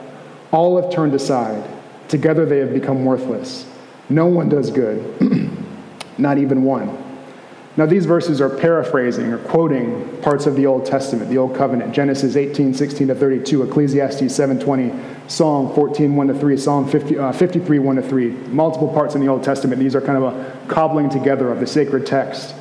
All 0.51 0.81
have 0.81 0.91
turned 0.91 1.13
aside, 1.13 1.67
together 2.07 2.45
they 2.45 2.59
have 2.59 2.73
become 2.73 3.05
worthless. 3.05 3.65
No 4.09 4.27
one 4.27 4.49
does 4.49 4.71
good, 4.71 5.51
not 6.17 6.37
even 6.37 6.63
one. 6.63 7.05
Now, 7.77 7.85
these 7.85 8.07
verses 8.07 8.41
are 8.41 8.49
paraphrasing 8.49 9.31
or 9.31 9.37
quoting 9.37 10.19
parts 10.23 10.47
of 10.47 10.55
the 10.55 10.65
Old 10.65 10.83
Testament, 10.83 11.29
the 11.29 11.37
Old 11.37 11.55
Covenant. 11.55 11.93
Genesis 11.93 12.35
18, 12.35 12.73
16 12.73 13.09
to 13.09 13.15
32, 13.15 13.61
Ecclesiastes 13.61 14.33
7, 14.33 14.59
20, 14.59 14.93
Psalm 15.27 15.75
14, 15.75 16.15
1 16.15 16.27
to 16.27 16.33
3, 16.33 16.57
Psalm 16.57 16.89
50, 16.89 17.19
uh, 17.19 17.31
53, 17.31 17.77
1 17.77 17.95
to 17.97 18.01
3. 18.01 18.29
Multiple 18.47 18.91
parts 18.91 19.13
in 19.13 19.21
the 19.21 19.27
Old 19.27 19.43
Testament. 19.43 19.79
These 19.79 19.95
are 19.95 20.01
kind 20.01 20.17
of 20.17 20.23
a 20.23 20.67
cobbling 20.67 21.07
together 21.07 21.51
of 21.51 21.59
the 21.59 21.67
sacred 21.67 22.07
text. 22.07 22.55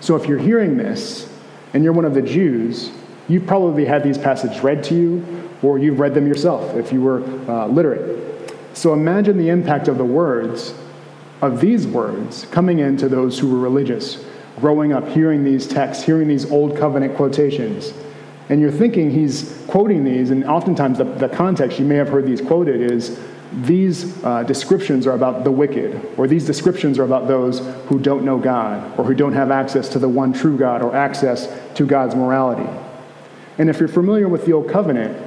So 0.00 0.16
if 0.16 0.26
you're 0.26 0.38
hearing 0.38 0.76
this 0.76 1.32
and 1.72 1.82
you're 1.82 1.94
one 1.94 2.04
of 2.04 2.12
the 2.12 2.22
Jews, 2.22 2.90
you've 3.28 3.46
probably 3.46 3.84
had 3.84 4.02
these 4.02 4.18
passages 4.18 4.62
read 4.62 4.82
to 4.84 4.94
you, 4.94 5.50
or 5.62 5.78
you've 5.78 6.00
read 6.00 6.14
them 6.14 6.26
yourself 6.26 6.76
if 6.76 6.92
you 6.92 7.00
were 7.02 7.22
uh, 7.48 7.66
literate. 7.66 8.56
So 8.74 8.92
imagine 8.92 9.38
the 9.38 9.48
impact 9.48 9.88
of 9.88 9.98
the 9.98 10.04
words, 10.04 10.74
of 11.40 11.60
these 11.60 11.86
words, 11.86 12.46
coming 12.50 12.78
into 12.78 13.08
those 13.08 13.38
who 13.38 13.50
were 13.50 13.58
religious 13.58 14.24
growing 14.60 14.92
up 14.92 15.08
hearing 15.08 15.44
these 15.44 15.66
texts, 15.66 16.04
hearing 16.04 16.28
these 16.28 16.50
old 16.50 16.76
covenant 16.76 17.16
quotations. 17.16 17.92
And 18.48 18.60
you're 18.60 18.72
thinking 18.72 19.10
he's 19.10 19.62
quoting 19.68 20.04
these, 20.04 20.30
and 20.30 20.44
oftentimes 20.44 20.98
the, 20.98 21.04
the 21.04 21.28
context 21.28 21.78
you 21.78 21.84
may 21.84 21.96
have 21.96 22.08
heard 22.08 22.26
these 22.26 22.40
quoted 22.40 22.80
is 22.80 23.18
these 23.52 24.22
uh, 24.24 24.42
descriptions 24.42 25.06
are 25.06 25.12
about 25.12 25.44
the 25.44 25.50
wicked, 25.50 26.00
or 26.16 26.26
these 26.26 26.46
descriptions 26.46 26.98
are 26.98 27.04
about 27.04 27.28
those 27.28 27.60
who 27.86 27.98
don't 27.98 28.24
know 28.24 28.38
God, 28.38 28.98
or 28.98 29.04
who 29.04 29.14
don't 29.14 29.32
have 29.32 29.50
access 29.50 29.88
to 29.90 29.98
the 29.98 30.08
one 30.08 30.32
true 30.32 30.56
God, 30.56 30.82
or 30.82 30.94
access 30.94 31.48
to 31.74 31.86
God's 31.86 32.14
morality. 32.14 32.68
And 33.58 33.68
if 33.68 33.80
you're 33.80 33.88
familiar 33.88 34.28
with 34.28 34.46
the 34.46 34.52
Old 34.52 34.68
Covenant, 34.68 35.20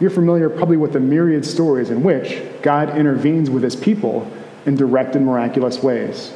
you're 0.00 0.10
familiar 0.10 0.50
probably 0.50 0.76
with 0.76 0.92
the 0.92 1.00
myriad 1.00 1.46
stories 1.46 1.90
in 1.90 2.02
which 2.02 2.42
God 2.62 2.96
intervenes 2.96 3.48
with 3.48 3.62
his 3.62 3.76
people 3.76 4.30
in 4.66 4.74
direct 4.74 5.16
and 5.16 5.24
miraculous 5.24 5.82
ways. 5.82 6.32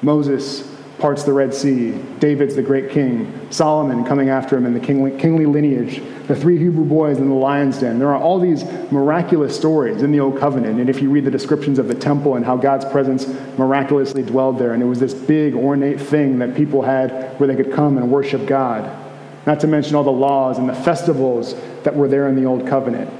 Moses 0.00 0.74
parts 0.98 1.22
the 1.22 1.32
Red 1.32 1.54
Sea, 1.54 1.92
David's 2.18 2.56
the 2.56 2.62
great 2.62 2.90
king, 2.90 3.32
Solomon 3.50 4.04
coming 4.04 4.30
after 4.30 4.56
him 4.56 4.66
in 4.66 4.74
the 4.74 4.80
kingly, 4.80 5.16
kingly, 5.16 5.46
lineage, 5.46 6.02
the 6.26 6.34
three 6.34 6.58
Hebrew 6.58 6.84
boys 6.84 7.18
in 7.18 7.28
the 7.28 7.34
lion's 7.34 7.78
den. 7.78 7.98
There 7.98 8.12
are 8.12 8.20
all 8.20 8.40
these 8.40 8.64
miraculous 8.90 9.56
stories 9.56 10.02
in 10.02 10.10
the 10.10 10.20
Old 10.20 10.38
Covenant. 10.38 10.80
And 10.80 10.90
if 10.90 11.00
you 11.00 11.10
read 11.10 11.24
the 11.24 11.30
descriptions 11.30 11.78
of 11.78 11.88
the 11.88 11.94
temple 11.94 12.34
and 12.34 12.44
how 12.44 12.56
God's 12.56 12.84
presence 12.84 13.28
miraculously 13.56 14.22
dwelled 14.22 14.58
there, 14.58 14.72
and 14.72 14.82
it 14.82 14.86
was 14.86 14.98
this 14.98 15.14
big, 15.14 15.54
ornate 15.54 16.00
thing 16.00 16.38
that 16.40 16.56
people 16.56 16.82
had 16.82 17.38
where 17.38 17.46
they 17.46 17.56
could 17.56 17.72
come 17.72 17.96
and 17.96 18.10
worship 18.10 18.44
God, 18.46 19.07
not 19.48 19.60
to 19.60 19.66
mention 19.66 19.96
all 19.96 20.04
the 20.04 20.12
laws 20.12 20.58
and 20.58 20.68
the 20.68 20.74
festivals 20.74 21.54
that 21.82 21.96
were 21.96 22.06
there 22.06 22.28
in 22.28 22.36
the 22.36 22.44
Old 22.44 22.66
Covenant. 22.66 23.10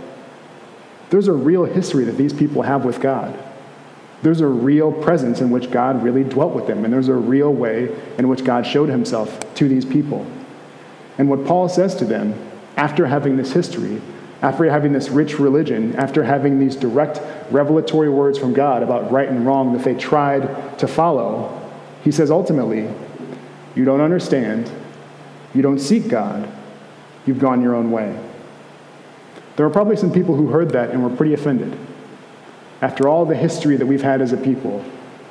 There's 1.08 1.26
a 1.26 1.32
real 1.32 1.64
history 1.64 2.04
that 2.04 2.18
these 2.18 2.34
people 2.34 2.60
have 2.60 2.84
with 2.84 3.00
God. 3.00 3.34
There's 4.20 4.42
a 4.42 4.46
real 4.46 4.92
presence 4.92 5.40
in 5.40 5.48
which 5.48 5.70
God 5.70 6.02
really 6.02 6.24
dwelt 6.24 6.52
with 6.52 6.66
them, 6.66 6.84
and 6.84 6.92
there's 6.92 7.08
a 7.08 7.14
real 7.14 7.50
way 7.50 7.98
in 8.18 8.28
which 8.28 8.44
God 8.44 8.66
showed 8.66 8.90
himself 8.90 9.54
to 9.54 9.68
these 9.68 9.86
people. 9.86 10.26
And 11.16 11.30
what 11.30 11.46
Paul 11.46 11.66
says 11.66 11.94
to 11.94 12.04
them, 12.04 12.34
after 12.76 13.06
having 13.06 13.38
this 13.38 13.52
history, 13.54 14.02
after 14.42 14.64
having 14.64 14.92
this 14.92 15.08
rich 15.08 15.38
religion, 15.38 15.96
after 15.96 16.24
having 16.24 16.58
these 16.58 16.76
direct 16.76 17.22
revelatory 17.50 18.10
words 18.10 18.38
from 18.38 18.52
God 18.52 18.82
about 18.82 19.10
right 19.10 19.30
and 19.30 19.46
wrong 19.46 19.72
that 19.72 19.82
they 19.82 19.94
tried 19.94 20.78
to 20.78 20.86
follow, 20.86 21.58
he 22.04 22.12
says 22.12 22.30
ultimately, 22.30 22.86
You 23.74 23.86
don't 23.86 24.02
understand, 24.02 24.70
you 25.54 25.62
don't 25.62 25.78
seek 25.78 26.08
God, 26.08 26.50
you've 27.26 27.38
gone 27.38 27.62
your 27.62 27.74
own 27.74 27.90
way. 27.90 28.18
There 29.56 29.66
are 29.66 29.70
probably 29.70 29.96
some 29.96 30.12
people 30.12 30.36
who 30.36 30.48
heard 30.48 30.70
that 30.70 30.90
and 30.90 31.02
were 31.02 31.14
pretty 31.14 31.34
offended 31.34 31.76
after 32.80 33.08
all 33.08 33.24
the 33.24 33.34
history 33.34 33.76
that 33.76 33.86
we've 33.86 34.02
had 34.02 34.22
as 34.22 34.32
a 34.32 34.36
people. 34.36 34.84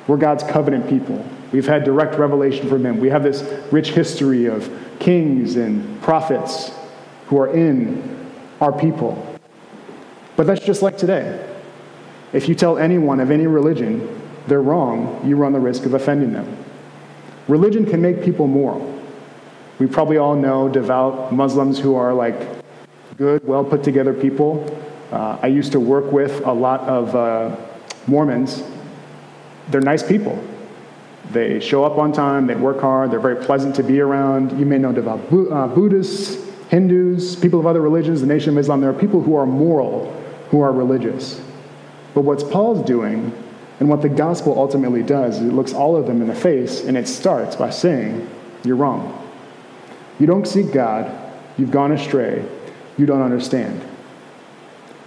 We're 0.06 0.16
God's 0.16 0.44
covenant 0.44 0.88
people. 0.88 1.24
We've 1.52 1.66
had 1.66 1.84
direct 1.84 2.16
revelation 2.16 2.68
from 2.68 2.84
Him. 2.84 2.98
We 2.98 3.08
have 3.08 3.22
this 3.22 3.42
rich 3.72 3.90
history 3.90 4.46
of 4.46 4.70
kings 4.98 5.56
and 5.56 6.00
prophets 6.02 6.72
who 7.26 7.38
are 7.40 7.54
in 7.54 8.30
our 8.60 8.72
people. 8.72 9.24
But 10.36 10.46
that's 10.46 10.64
just 10.64 10.82
like 10.82 10.98
today. 10.98 11.44
If 12.32 12.48
you 12.48 12.54
tell 12.54 12.76
anyone 12.78 13.20
of 13.20 13.30
any 13.30 13.46
religion 13.46 14.14
they're 14.46 14.62
wrong, 14.62 15.20
you 15.26 15.36
run 15.36 15.52
the 15.52 15.60
risk 15.60 15.84
of 15.84 15.94
offending 15.94 16.32
them. 16.32 16.64
Religion 17.48 17.84
can 17.86 18.00
make 18.00 18.22
people 18.22 18.46
moral. 18.46 18.97
We 19.78 19.86
probably 19.86 20.16
all 20.16 20.34
know 20.34 20.68
devout 20.68 21.32
Muslims 21.32 21.78
who 21.78 21.94
are 21.94 22.12
like 22.12 22.36
good, 23.16 23.46
well 23.46 23.64
put 23.64 23.82
together 23.82 24.12
people 24.12 24.64
uh, 25.10 25.38
I 25.42 25.46
used 25.46 25.72
to 25.72 25.80
work 25.80 26.12
with 26.12 26.44
a 26.46 26.52
lot 26.52 26.80
of 26.80 27.14
uh, 27.16 27.56
Mormons. 28.06 28.62
They're 29.70 29.80
nice 29.80 30.02
people. 30.02 30.42
They 31.30 31.60
show 31.60 31.84
up 31.84 31.98
on 31.98 32.12
time, 32.12 32.46
they 32.46 32.54
work 32.54 32.80
hard, 32.80 33.10
they're 33.10 33.20
very 33.20 33.36
pleasant 33.36 33.74
to 33.76 33.82
be 33.82 34.00
around. 34.00 34.58
You 34.58 34.64
may 34.64 34.78
know 34.78 34.92
devout 34.92 35.20
uh, 35.30 35.68
Buddhists, 35.68 36.42
Hindus, 36.68 37.36
people 37.36 37.60
of 37.60 37.66
other 37.66 37.82
religions, 37.82 38.20
the 38.20 38.26
Nation 38.26 38.50
of 38.50 38.58
Islam. 38.58 38.80
There 38.80 38.90
are 38.90 38.98
people 38.98 39.22
who 39.22 39.36
are 39.36 39.46
moral, 39.46 40.12
who 40.50 40.60
are 40.60 40.72
religious. 40.72 41.40
But 42.14 42.22
what's 42.22 42.42
Paul's 42.42 42.84
doing, 42.86 43.32
and 43.80 43.88
what 43.88 44.00
the 44.00 44.08
gospel 44.08 44.58
ultimately 44.58 45.02
does, 45.02 45.36
is 45.36 45.48
it 45.48 45.52
looks 45.52 45.72
all 45.72 45.96
of 45.96 46.06
them 46.06 46.22
in 46.22 46.28
the 46.28 46.34
face, 46.34 46.84
and 46.84 46.96
it 46.96 47.06
starts 47.08 47.56
by 47.56 47.70
saying, 47.70 48.28
You're 48.64 48.76
wrong. 48.76 49.27
You 50.18 50.26
don't 50.26 50.46
seek 50.46 50.72
God, 50.72 51.32
you've 51.56 51.70
gone 51.70 51.92
astray, 51.92 52.44
you 52.96 53.06
don't 53.06 53.22
understand. 53.22 53.80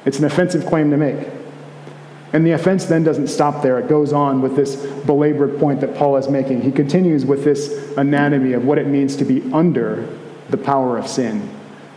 It's 0.05 0.19
an 0.19 0.25
offensive 0.25 0.65
claim 0.65 0.89
to 0.91 0.97
make. 0.97 1.27
And 2.33 2.45
the 2.45 2.51
offense 2.51 2.85
then 2.85 3.03
doesn't 3.03 3.27
stop 3.27 3.61
there. 3.61 3.77
It 3.77 3.89
goes 3.89 4.13
on 4.13 4.41
with 4.41 4.55
this 4.55 4.77
belabored 5.05 5.59
point 5.59 5.81
that 5.81 5.95
Paul 5.95 6.15
is 6.15 6.29
making. 6.29 6.61
He 6.61 6.71
continues 6.71 7.25
with 7.25 7.43
this 7.43 7.95
anatomy 7.97 8.53
of 8.53 8.63
what 8.63 8.77
it 8.77 8.87
means 8.87 9.17
to 9.17 9.25
be 9.25 9.41
under 9.51 10.07
the 10.49 10.57
power 10.57 10.97
of 10.97 11.07
sin. 11.07 11.49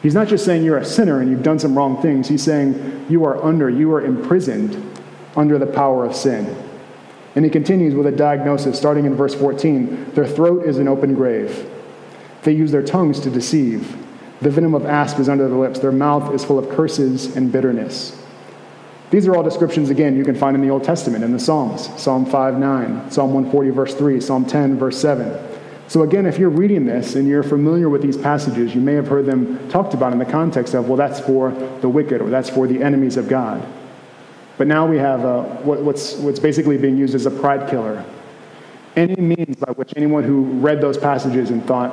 He's 0.02 0.14
not 0.14 0.28
just 0.28 0.44
saying 0.44 0.64
you're 0.64 0.78
a 0.78 0.84
sinner 0.84 1.20
and 1.20 1.30
you've 1.30 1.42
done 1.42 1.58
some 1.58 1.76
wrong 1.76 2.02
things. 2.02 2.28
He's 2.28 2.42
saying 2.42 3.06
you 3.08 3.24
are 3.24 3.42
under, 3.44 3.70
you 3.70 3.92
are 3.94 4.04
imprisoned 4.04 5.00
under 5.36 5.56
the 5.58 5.66
power 5.66 6.04
of 6.04 6.16
sin. 6.16 6.54
And 7.36 7.44
he 7.44 7.50
continues 7.50 7.94
with 7.94 8.06
a 8.06 8.12
diagnosis 8.12 8.76
starting 8.76 9.06
in 9.06 9.14
verse 9.14 9.34
14. 9.34 10.12
Their 10.14 10.26
throat 10.26 10.66
is 10.66 10.78
an 10.78 10.88
open 10.88 11.14
grave. 11.14 11.70
They 12.44 12.52
use 12.52 12.70
their 12.70 12.82
tongues 12.82 13.20
to 13.20 13.30
deceive. 13.30 13.96
The 14.40 14.50
venom 14.50 14.74
of 14.74 14.84
asp 14.84 15.18
is 15.18 15.28
under 15.28 15.48
their 15.48 15.58
lips. 15.58 15.80
Their 15.80 15.92
mouth 15.92 16.34
is 16.34 16.44
full 16.44 16.58
of 16.58 16.68
curses 16.68 17.34
and 17.36 17.50
bitterness. 17.50 18.20
These 19.10 19.26
are 19.26 19.36
all 19.36 19.42
descriptions, 19.42 19.90
again, 19.90 20.16
you 20.16 20.24
can 20.24 20.34
find 20.34 20.56
in 20.56 20.62
the 20.62 20.70
Old 20.70 20.82
Testament, 20.82 21.22
in 21.22 21.32
the 21.32 21.38
Psalms 21.38 21.88
Psalm 22.00 22.26
5 22.26 22.58
9, 22.58 23.10
Psalm 23.10 23.32
140, 23.32 23.70
verse 23.70 23.94
3, 23.94 24.20
Psalm 24.20 24.44
10, 24.44 24.76
verse 24.76 24.98
7. 25.00 25.52
So, 25.86 26.02
again, 26.02 26.26
if 26.26 26.38
you're 26.38 26.50
reading 26.50 26.84
this 26.86 27.14
and 27.14 27.28
you're 27.28 27.42
familiar 27.42 27.88
with 27.88 28.02
these 28.02 28.16
passages, 28.16 28.74
you 28.74 28.80
may 28.80 28.94
have 28.94 29.06
heard 29.06 29.26
them 29.26 29.68
talked 29.68 29.94
about 29.94 30.12
in 30.12 30.18
the 30.18 30.24
context 30.24 30.74
of, 30.74 30.88
well, 30.88 30.96
that's 30.96 31.20
for 31.20 31.52
the 31.80 31.88
wicked 31.88 32.22
or 32.22 32.30
that's 32.30 32.50
for 32.50 32.66
the 32.66 32.82
enemies 32.82 33.16
of 33.16 33.28
God. 33.28 33.64
But 34.56 34.66
now 34.66 34.86
we 34.86 34.96
have 34.98 35.24
uh, 35.24 35.42
what's, 35.62 36.14
what's 36.16 36.40
basically 36.40 36.78
being 36.78 36.96
used 36.96 37.14
as 37.14 37.26
a 37.26 37.30
pride 37.30 37.68
killer. 37.68 38.04
Any 38.96 39.16
means 39.16 39.56
by 39.56 39.72
which 39.72 39.92
anyone 39.96 40.24
who 40.24 40.42
read 40.60 40.80
those 40.80 40.96
passages 40.96 41.50
and 41.50 41.64
thought, 41.66 41.92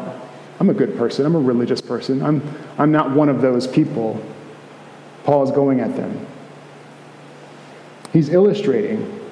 I'm 0.62 0.70
a 0.70 0.76
good 0.76 0.96
person. 0.96 1.26
I'm 1.26 1.34
a 1.34 1.40
religious 1.40 1.82
person. 1.82 2.22
I'm, 2.22 2.40
I'm 2.78 2.92
not 2.92 3.10
one 3.10 3.30
of 3.30 3.42
those 3.42 3.66
people. 3.66 4.24
Paul 5.24 5.42
is 5.42 5.50
going 5.50 5.80
at 5.80 5.96
them. 5.96 6.28
He's 8.14 8.30
illustrating 8.30 9.28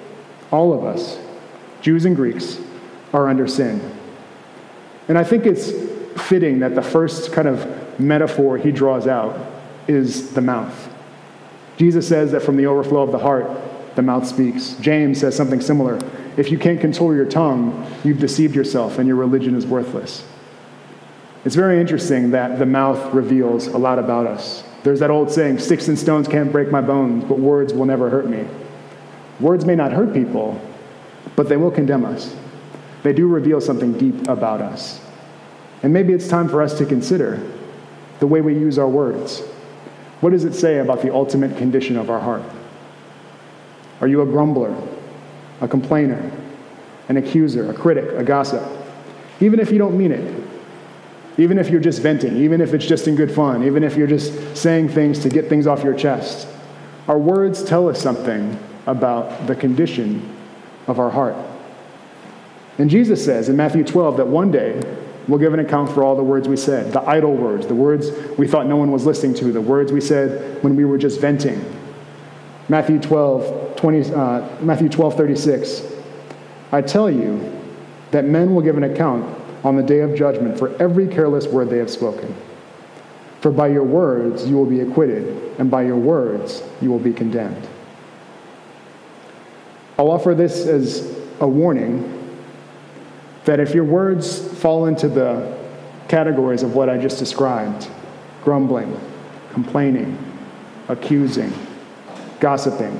all 0.50 0.74
of 0.74 0.84
us, 0.84 1.20
Jews 1.82 2.06
and 2.06 2.16
Greeks, 2.16 2.60
are 3.14 3.30
under 3.30 3.46
sin. 3.46 3.80
And 5.08 5.20
I 5.20 5.24
think 5.24 5.46
it's 5.46 5.70
fitting 6.20 6.62
that 6.62 6.74
the 6.74 6.82
first 6.82 7.32
kind 7.32 7.48
of 7.48 8.00
metaphor 8.00 8.58
he 8.58 8.72
draws 8.72 9.06
out 9.06 9.40
is 9.88 10.34
the 10.34 10.42
mouth. 10.42 10.92
Jesus 11.78 12.08
says 12.08 12.32
that 12.32 12.42
from 12.42 12.58
the 12.58 12.66
overflow 12.66 13.04
of 13.04 13.12
the 13.12 13.20
heart, 13.20 13.52
the 13.94 14.02
mouth 14.02 14.26
speaks. 14.26 14.74
James 14.82 15.20
says 15.20 15.36
something 15.36 15.62
similar. 15.62 16.00
If 16.38 16.50
you 16.50 16.58
can't 16.58 16.82
control 16.82 17.14
your 17.14 17.26
tongue, 17.26 17.86
you've 18.04 18.20
deceived 18.20 18.56
yourself 18.56 18.98
and 18.98 19.08
your 19.08 19.18
religion 19.18 19.56
is 19.56 19.68
worthless. 19.68 20.26
It's 21.46 21.56
very 21.56 21.80
interesting 21.80 22.32
that 22.32 22.60
the 22.60 22.66
mouth 22.66 23.14
reveals 23.14 23.68
a 23.68 23.78
lot 23.78 23.98
about 23.98 24.28
us. 24.28 24.64
There's 24.84 25.00
that 25.00 25.10
old 25.10 25.32
saying, 25.32 25.60
sticks 25.60 25.88
and 25.88 25.98
stones 25.98 26.28
can't 26.28 26.52
break 26.52 26.72
my 26.72 26.82
bones, 26.82 27.24
but 27.24 27.40
words 27.40 27.74
will 27.74 27.86
never 27.86 28.10
hurt 28.10 28.28
me. 28.28 28.46
Words 29.40 29.66
may 29.66 29.76
not 29.76 29.94
hurt 29.94 30.14
people, 30.14 30.60
but 31.36 31.48
they 31.48 31.58
will 31.58 31.72
condemn 31.72 32.04
us. 32.06 32.36
They 33.04 33.14
do 33.14 33.28
reveal 33.28 33.62
something 33.62 33.98
deep 33.98 34.28
about 34.28 34.62
us. 34.62 35.02
And 35.84 35.94
maybe 35.94 36.12
it's 36.12 36.28
time 36.28 36.50
for 36.50 36.62
us 36.62 36.78
to 36.78 36.86
consider 36.86 37.42
the 38.20 38.28
way 38.28 38.42
we 38.42 38.54
use 38.54 38.78
our 38.78 38.88
words. 38.88 39.40
What 40.20 40.32
does 40.32 40.44
it 40.44 40.54
say 40.54 40.80
about 40.80 41.02
the 41.02 41.14
ultimate 41.14 41.58
condition 41.58 41.96
of 41.96 42.10
our 42.10 42.20
heart? 42.20 42.44
Are 44.02 44.08
you 44.08 44.22
a 44.22 44.26
grumbler, 44.26 44.76
a 45.62 45.68
complainer, 45.68 46.32
an 47.08 47.16
accuser, 47.16 47.70
a 47.72 47.74
critic, 47.74 48.12
a 48.18 48.24
gossip? 48.24 48.62
Even 49.40 49.62
if 49.62 49.72
you 49.72 49.78
don't 49.78 49.98
mean 49.98 50.12
it, 50.12 50.49
even 51.40 51.58
if 51.58 51.70
you're 51.70 51.80
just 51.80 52.02
venting, 52.02 52.36
even 52.36 52.60
if 52.60 52.74
it's 52.74 52.86
just 52.86 53.08
in 53.08 53.16
good 53.16 53.32
fun, 53.32 53.64
even 53.64 53.82
if 53.82 53.96
you're 53.96 54.08
just 54.08 54.58
saying 54.58 54.90
things 54.90 55.20
to 55.20 55.30
get 55.30 55.48
things 55.48 55.68
off 55.68 55.86
your 55.86 55.94
chest. 55.94 56.50
Our 57.08 57.18
words 57.18 57.64
tell 57.64 57.88
us 57.88 58.02
something 58.02 58.60
about 58.86 59.48
the 59.48 59.56
condition 59.56 60.36
of 60.88 61.00
our 61.00 61.10
heart. 61.10 61.38
And 62.78 62.90
Jesus 62.90 63.24
says 63.24 63.48
in 63.48 63.56
Matthew 63.56 63.86
12 63.86 64.18
that 64.18 64.28
one 64.28 64.52
day 64.52 64.82
we'll 65.30 65.40
give 65.40 65.54
an 65.54 65.62
account 65.62 65.90
for 65.92 66.04
all 66.04 66.18
the 66.18 66.24
words 66.24 66.50
we 66.50 66.58
said, 66.58 66.92
the 66.92 67.02
idle 67.04 67.34
words, 67.34 67.68
the 67.68 67.76
words 67.76 68.12
we 68.38 68.46
thought 68.46 68.68
no 68.68 68.76
one 68.76 68.92
was 68.92 69.06
listening 69.06 69.34
to, 69.36 69.54
the 69.54 69.62
words 69.62 69.94
we 69.94 70.02
said 70.02 70.62
when 70.62 70.76
we 70.76 70.84
were 70.84 70.98
just 70.98 71.22
venting. 71.22 71.64
Matthew 72.68 73.00
12, 73.00 73.78
20, 73.78 74.14
uh, 74.14 74.62
Matthew 74.62 74.90
12, 74.90 75.16
36. 75.16 75.84
I 76.74 76.82
tell 76.82 77.10
you 77.10 77.62
that 78.12 78.26
men 78.26 78.54
will 78.54 78.62
give 78.62 78.76
an 78.76 78.84
account 78.84 79.39
on 79.64 79.76
the 79.76 79.84
day 79.84 80.00
of 80.00 80.16
judgment 80.16 80.58
for 80.58 80.76
every 80.82 81.08
careless 81.08 81.48
word 81.48 81.70
they 81.70 81.78
have 81.78 81.90
spoken. 81.90 82.36
For 83.42 83.52
by 83.52 83.68
your 83.68 83.84
words 83.84 84.48
you 84.48 84.56
will 84.56 84.66
be 84.66 84.82
acquitted, 84.82 85.60
and 85.60 85.70
by 85.70 85.84
your 85.84 85.96
words 85.96 86.64
you 86.82 86.90
will 86.90 87.00
be 87.00 87.14
condemned. 87.14 87.68
I'll 89.98 90.12
offer 90.12 90.34
this 90.34 90.66
as 90.66 91.18
a 91.40 91.48
warning 91.48 92.16
that 93.46 93.60
if 93.60 93.74
your 93.74 93.84
words 93.84 94.40
fall 94.60 94.86
into 94.86 95.08
the 95.08 95.58
categories 96.08 96.64
of 96.64 96.76
what 96.76 96.90
I 96.90 96.98
just 96.98 97.20
described 97.20 97.88
grumbling, 98.44 98.98
complaining, 99.52 100.18
accusing, 100.88 101.54
gossiping 102.40 103.00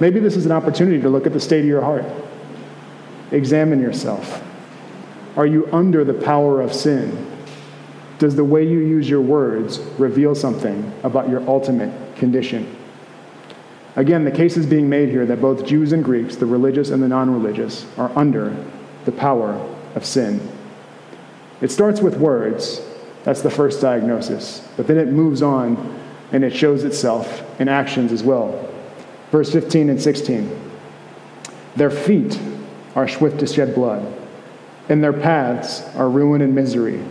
maybe 0.00 0.18
this 0.18 0.36
is 0.36 0.46
an 0.46 0.52
opportunity 0.52 1.00
to 1.00 1.08
look 1.08 1.26
at 1.26 1.32
the 1.32 1.40
state 1.40 1.60
of 1.60 1.66
your 1.66 1.82
heart. 1.82 2.04
Examine 3.30 3.80
yourself. 3.80 4.42
Are 5.36 5.46
you 5.46 5.68
under 5.72 6.04
the 6.04 6.14
power 6.14 6.60
of 6.60 6.72
sin? 6.72 7.26
Does 8.18 8.36
the 8.36 8.44
way 8.44 8.62
you 8.62 8.80
use 8.80 9.08
your 9.08 9.20
words 9.20 9.78
reveal 9.98 10.34
something 10.34 10.92
about 11.02 11.28
your 11.28 11.40
ultimate 11.48 12.16
condition? 12.16 12.76
Again, 13.96 14.24
the 14.24 14.30
case 14.30 14.56
is 14.56 14.66
being 14.66 14.88
made 14.88 15.08
here 15.08 15.26
that 15.26 15.40
both 15.40 15.66
Jews 15.66 15.92
and 15.92 16.04
Greeks, 16.04 16.36
the 16.36 16.46
religious 16.46 16.90
and 16.90 17.02
the 17.02 17.08
non 17.08 17.30
religious, 17.30 17.86
are 17.96 18.10
under 18.16 18.54
the 19.04 19.12
power 19.12 19.54
of 19.94 20.04
sin. 20.04 20.40
It 21.60 21.70
starts 21.70 22.00
with 22.00 22.16
words, 22.16 22.80
that's 23.24 23.42
the 23.42 23.50
first 23.50 23.80
diagnosis, 23.80 24.66
but 24.76 24.86
then 24.86 24.96
it 24.96 25.08
moves 25.08 25.42
on 25.42 25.98
and 26.32 26.44
it 26.44 26.54
shows 26.54 26.84
itself 26.84 27.42
in 27.60 27.68
actions 27.68 28.12
as 28.12 28.22
well. 28.22 28.68
Verse 29.30 29.52
15 29.52 29.90
and 29.90 30.00
16 30.00 30.70
Their 31.76 31.90
feet 31.90 32.38
are 32.94 33.08
swift 33.08 33.40
to 33.40 33.46
shed 33.46 33.74
blood, 33.74 34.19
and 34.90 35.02
their 35.02 35.12
paths 35.12 35.82
are 35.96 36.10
ruin 36.10 36.42
and 36.42 36.54
misery. 36.54 37.02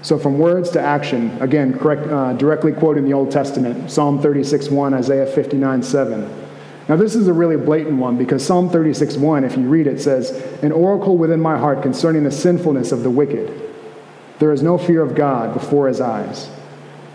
So, 0.00 0.18
from 0.18 0.38
words 0.38 0.70
to 0.70 0.80
action, 0.80 1.36
again, 1.42 1.78
correct, 1.78 2.06
uh, 2.06 2.34
directly 2.34 2.72
quoting 2.72 3.04
the 3.04 3.12
Old 3.12 3.30
Testament 3.30 3.90
Psalm 3.90 4.20
36 4.22 4.68
1, 4.68 4.94
Isaiah 4.94 5.26
59 5.26 5.82
7. 5.82 6.46
Now, 6.88 6.96
this 6.96 7.14
is 7.14 7.26
a 7.26 7.32
really 7.32 7.56
blatant 7.56 7.96
one 7.96 8.16
because 8.16 8.44
Psalm 8.44 8.68
36 8.68 9.16
1, 9.16 9.44
if 9.44 9.56
you 9.56 9.68
read 9.68 9.86
it, 9.86 10.00
says, 10.00 10.30
An 10.62 10.72
oracle 10.72 11.16
within 11.16 11.40
my 11.40 11.58
heart 11.58 11.82
concerning 11.82 12.24
the 12.24 12.30
sinfulness 12.30 12.92
of 12.92 13.02
the 13.02 13.10
wicked. 13.10 13.60
There 14.38 14.52
is 14.52 14.62
no 14.62 14.78
fear 14.78 15.02
of 15.02 15.14
God 15.14 15.54
before 15.54 15.88
his 15.88 16.00
eyes. 16.00 16.50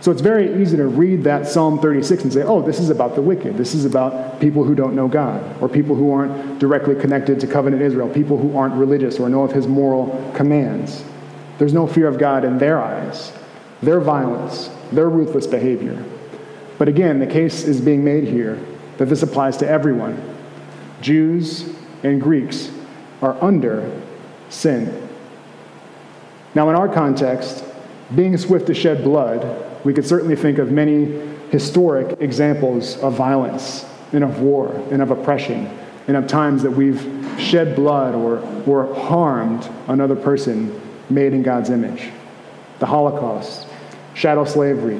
So 0.01 0.11
it's 0.11 0.21
very 0.21 0.61
easy 0.61 0.77
to 0.77 0.87
read 0.87 1.25
that 1.25 1.45
Psalm 1.45 1.79
36 1.79 2.23
and 2.23 2.33
say, 2.33 2.43
oh, 2.43 2.61
this 2.61 2.79
is 2.79 2.89
about 2.89 3.15
the 3.15 3.21
wicked. 3.21 3.57
This 3.57 3.73
is 3.73 3.83
about 3.83 4.39
people 4.39 4.63
who 4.63 4.73
don't 4.73 4.95
know 4.95 5.09
God, 5.09 5.61
or 5.61 5.67
people 5.67 5.93
who 5.95 6.13
aren't 6.13 6.57
directly 6.59 6.95
connected 6.95 7.39
to 7.41 7.47
covenant 7.47 7.81
Israel, 7.81 8.07
people 8.07 8.37
who 8.37 8.57
aren't 8.57 8.75
religious 8.75 9.19
or 9.19 9.27
know 9.27 9.43
of 9.43 9.51
his 9.51 9.67
moral 9.67 10.31
commands. 10.33 11.03
There's 11.57 11.73
no 11.73 11.85
fear 11.85 12.07
of 12.07 12.17
God 12.17 12.45
in 12.45 12.57
their 12.57 12.81
eyes, 12.81 13.33
their 13.81 13.99
violence, 13.99 14.69
their 14.93 15.09
ruthless 15.09 15.45
behavior. 15.45 16.01
But 16.77 16.87
again, 16.87 17.19
the 17.19 17.27
case 17.27 17.65
is 17.65 17.81
being 17.81 18.01
made 18.01 18.23
here 18.23 18.57
that 18.97 19.05
this 19.05 19.21
applies 19.21 19.57
to 19.57 19.67
everyone. 19.67 20.37
Jews 21.01 21.69
and 22.03 22.21
Greeks 22.21 22.71
are 23.21 23.41
under 23.43 24.01
sin. 24.47 25.09
Now, 26.55 26.69
in 26.69 26.75
our 26.77 26.87
context, 26.87 27.65
being 28.15 28.37
swift 28.37 28.67
to 28.67 28.73
shed 28.73 29.03
blood 29.03 29.68
we 29.83 29.93
could 29.93 30.05
certainly 30.05 30.35
think 30.35 30.57
of 30.57 30.71
many 30.71 31.05
historic 31.49 32.19
examples 32.21 32.97
of 32.97 33.13
violence 33.13 33.85
and 34.13 34.23
of 34.23 34.41
war 34.41 34.73
and 34.91 35.01
of 35.01 35.11
oppression 35.11 35.67
and 36.07 36.17
of 36.17 36.27
times 36.27 36.63
that 36.63 36.71
we've 36.71 37.01
shed 37.37 37.75
blood 37.75 38.15
or, 38.15 38.39
or 38.67 38.93
harmed 38.95 39.69
another 39.87 40.15
person 40.15 40.79
made 41.09 41.33
in 41.33 41.43
God's 41.43 41.69
image. 41.69 42.09
The 42.79 42.85
Holocaust, 42.85 43.67
chattel 44.15 44.45
slavery, 44.45 44.99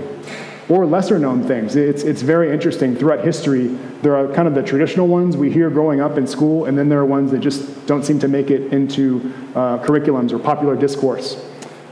or 0.70 0.86
lesser 0.86 1.18
known 1.18 1.44
things. 1.44 1.76
It's, 1.76 2.04
it's 2.04 2.22
very 2.22 2.52
interesting. 2.52 2.96
Throughout 2.96 3.26
history, 3.26 3.68
there 4.04 4.16
are 4.16 4.32
kind 4.34 4.48
of 4.48 4.54
the 4.54 4.62
traditional 4.62 5.08
ones 5.08 5.36
we 5.36 5.52
hear 5.52 5.70
growing 5.70 6.00
up 6.00 6.18
in 6.18 6.28
school, 6.28 6.66
and 6.66 6.78
then 6.78 6.90
there 6.90 7.00
are 7.00 7.06
ones 7.06 7.32
that 7.32 7.40
just 7.40 7.88
don't 7.88 8.06
seem 8.06 8.20
to 8.20 8.28
make 8.28 8.52
it 8.52 8.72
into 8.72 9.34
uh, 9.56 9.80
curriculums 9.80 10.32
or 10.32 10.38
popular 10.38 10.76
discourse. 10.76 11.44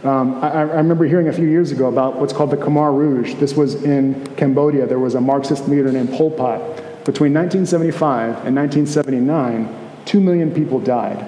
Um, 0.03 0.36
I, 0.43 0.49
I, 0.49 0.62
remember 0.62 1.05
hearing 1.05 1.27
a 1.27 1.33
few 1.33 1.47
years 1.47 1.71
ago 1.71 1.88
about 1.88 2.17
what's 2.17 2.31
called 2.31 2.51
the 2.51 2.57
Khmer 2.57 2.95
Rouge. 2.95 3.33
This 3.36 3.55
was 3.55 3.83
in 3.83 4.27
Cambodia. 4.36 4.86
There 4.86 4.99
was 4.99 5.15
a 5.15 5.21
Marxist 5.21 5.67
leader 5.67 5.91
named 5.91 6.12
Pol 6.12 6.29
Pot. 6.29 6.60
Between 7.03 7.33
1975 7.33 8.45
and 8.45 8.55
1979, 8.55 10.03
two 10.05 10.19
million 10.19 10.53
people 10.53 10.79
died 10.79 11.25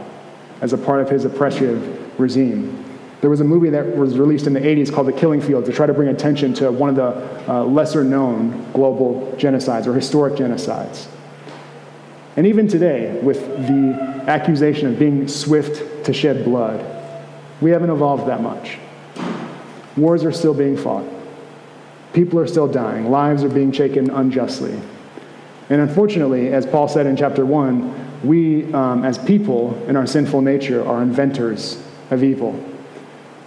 as 0.61 0.73
a 0.73 0.77
part 0.77 1.01
of 1.01 1.09
his 1.09 1.25
oppressive 1.25 2.19
regime. 2.19 2.85
There 3.21 3.29
was 3.29 3.41
a 3.41 3.43
movie 3.43 3.69
that 3.71 3.97
was 3.97 4.17
released 4.17 4.45
in 4.45 4.53
the 4.53 4.61
80s 4.61 4.93
called 4.93 5.07
The 5.07 5.13
Killing 5.13 5.41
Fields 5.41 5.67
to 5.67 5.73
try 5.73 5.85
to 5.85 5.93
bring 5.93 6.09
attention 6.09 6.53
to 6.55 6.71
one 6.71 6.89
of 6.89 6.95
the 6.95 7.51
uh, 7.51 7.63
lesser 7.63 8.03
known 8.03 8.71
global 8.71 9.33
genocides 9.37 9.87
or 9.87 9.93
historic 9.93 10.35
genocides. 10.35 11.07
And 12.37 12.45
even 12.45 12.67
today, 12.67 13.19
with 13.21 13.41
the 13.67 14.23
accusation 14.27 14.87
of 14.87 14.99
being 14.99 15.27
swift 15.27 16.05
to 16.05 16.13
shed 16.13 16.45
blood, 16.45 16.88
we 17.61 17.71
haven't 17.71 17.89
evolved 17.89 18.27
that 18.27 18.41
much. 18.41 18.77
Wars 19.97 20.23
are 20.23 20.31
still 20.31 20.53
being 20.53 20.77
fought. 20.77 21.05
People 22.13 22.39
are 22.39 22.47
still 22.47 22.67
dying. 22.67 23.11
Lives 23.11 23.43
are 23.43 23.49
being 23.49 23.71
taken 23.71 24.09
unjustly. 24.09 24.79
And 25.69 25.81
unfortunately, 25.81 26.51
as 26.53 26.65
Paul 26.65 26.87
said 26.87 27.05
in 27.05 27.15
chapter 27.15 27.45
1, 27.45 28.23
we, 28.23 28.73
um, 28.73 29.05
as 29.05 29.17
people 29.17 29.81
in 29.87 29.95
our 29.95 30.07
sinful 30.07 30.41
nature, 30.41 30.85
are 30.85 31.01
inventors 31.01 31.81
of 32.09 32.23
evil. 32.23 32.63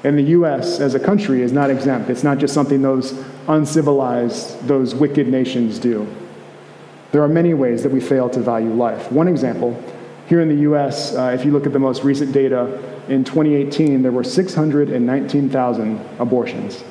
And 0.05 0.18
the 0.18 0.22
U.S. 0.22 0.81
as 0.81 0.94
a 0.94 1.01
country 1.01 1.42
is 1.42 1.53
not 1.53 1.70
exempt. 1.70 2.11
It's 2.11 2.22
not 2.22 2.38
just 2.38 2.55
something 2.55 2.83
those 2.83 3.12
uncivilized, 3.48 4.66
those 4.66 4.94
wicked 4.94 5.29
nations 5.29 5.79
do. 5.79 6.07
There 7.12 7.22
are 7.22 7.29
many 7.29 7.55
ways 7.55 7.83
that 7.83 7.92
we 7.92 8.01
fail 8.01 8.31
to 8.31 8.40
value 8.40 8.72
life. 8.72 9.11
One 9.12 9.29
example, 9.29 9.81
here 10.29 10.40
in 10.40 10.48
the 10.48 10.62
U.S., 10.62 11.14
uh, 11.14 11.37
if 11.38 11.44
you 11.44 11.53
look 11.53 11.66
at 11.66 11.72
the 11.72 11.79
most 11.79 12.05
recent 12.05 12.33
data 12.33 12.91
in 13.08 13.24
2018, 13.24 14.02
there 14.02 14.12
were 14.12 14.24
619,000 14.24 16.00
abortions. 16.18 16.84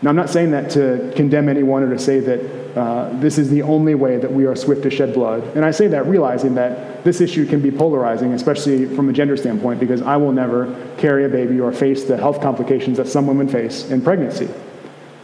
Now, 0.00 0.10
I'm 0.10 0.16
not 0.16 0.30
saying 0.30 0.52
that 0.52 0.70
to 0.70 1.12
condemn 1.16 1.48
anyone 1.48 1.82
or 1.82 1.90
to 1.90 1.98
say 1.98 2.20
that 2.20 2.78
uh, 2.78 3.10
this 3.14 3.36
is 3.36 3.50
the 3.50 3.62
only 3.62 3.96
way 3.96 4.16
that 4.16 4.32
we 4.32 4.46
are 4.46 4.54
swift 4.54 4.84
to 4.84 4.90
shed 4.90 5.12
blood. 5.12 5.42
And 5.56 5.64
I 5.64 5.72
say 5.72 5.88
that 5.88 6.06
realizing 6.06 6.54
that 6.54 7.02
this 7.02 7.20
issue 7.20 7.46
can 7.46 7.60
be 7.60 7.72
polarizing, 7.72 8.32
especially 8.32 8.86
from 8.94 9.08
a 9.08 9.12
gender 9.12 9.36
standpoint, 9.36 9.80
because 9.80 10.00
I 10.02 10.16
will 10.16 10.30
never 10.30 10.72
carry 10.98 11.24
a 11.24 11.28
baby 11.28 11.58
or 11.58 11.72
face 11.72 12.04
the 12.04 12.16
health 12.16 12.40
complications 12.40 12.98
that 12.98 13.08
some 13.08 13.26
women 13.26 13.48
face 13.48 13.90
in 13.90 14.00
pregnancy. 14.00 14.48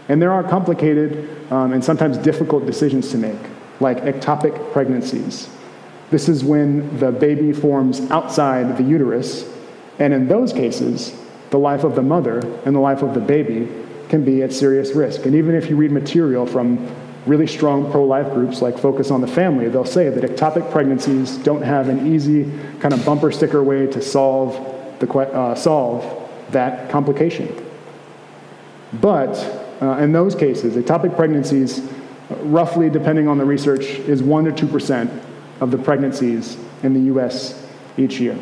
And 0.08 0.20
there 0.20 0.32
are 0.32 0.42
complicated 0.42 1.52
um, 1.52 1.72
and 1.72 1.84
sometimes 1.84 2.18
difficult 2.18 2.66
decisions 2.66 3.10
to 3.12 3.18
make, 3.18 3.38
like 3.78 3.98
ectopic 3.98 4.72
pregnancies, 4.72 5.48
this 6.10 6.28
is 6.28 6.44
when 6.44 6.98
the 6.98 7.10
baby 7.10 7.52
forms 7.52 8.00
outside 8.10 8.76
the 8.76 8.84
uterus, 8.84 9.50
and 9.98 10.12
in 10.12 10.28
those 10.28 10.52
cases, 10.52 11.18
the 11.50 11.58
life 11.58 11.84
of 11.84 11.94
the 11.94 12.02
mother 12.02 12.38
and 12.64 12.74
the 12.74 12.80
life 12.80 13.02
of 13.02 13.14
the 13.14 13.20
baby 13.20 13.68
can 14.08 14.24
be 14.24 14.42
at 14.42 14.52
serious 14.52 14.92
risk. 14.92 15.24
And 15.24 15.34
even 15.34 15.54
if 15.54 15.70
you 15.70 15.76
read 15.76 15.92
material 15.92 16.46
from 16.46 16.86
really 17.26 17.46
strong 17.46 17.90
pro 17.90 18.04
life 18.04 18.32
groups 18.32 18.60
like 18.60 18.78
Focus 18.78 19.10
on 19.10 19.20
the 19.20 19.26
Family, 19.26 19.68
they'll 19.68 19.84
say 19.84 20.10
that 20.10 20.22
ectopic 20.24 20.70
pregnancies 20.70 21.36
don't 21.38 21.62
have 21.62 21.88
an 21.88 22.12
easy 22.12 22.44
kind 22.80 22.92
of 22.92 23.04
bumper 23.04 23.32
sticker 23.32 23.62
way 23.62 23.86
to 23.86 24.02
solve, 24.02 24.52
the, 25.00 25.10
uh, 25.10 25.54
solve 25.54 26.30
that 26.50 26.90
complication. 26.90 27.48
But 29.00 29.36
uh, 29.80 29.96
in 29.98 30.12
those 30.12 30.34
cases, 30.34 30.76
ectopic 30.76 31.16
pregnancies, 31.16 31.80
roughly, 32.42 32.90
depending 32.90 33.26
on 33.26 33.38
the 33.38 33.44
research, 33.44 33.84
is 33.84 34.22
1% 34.22 34.56
to 34.56 34.66
2% 34.66 35.23
of 35.60 35.70
the 35.70 35.78
pregnancies 35.78 36.56
in 36.82 36.94
the 36.94 37.12
US 37.14 37.66
each 37.96 38.20
year. 38.20 38.38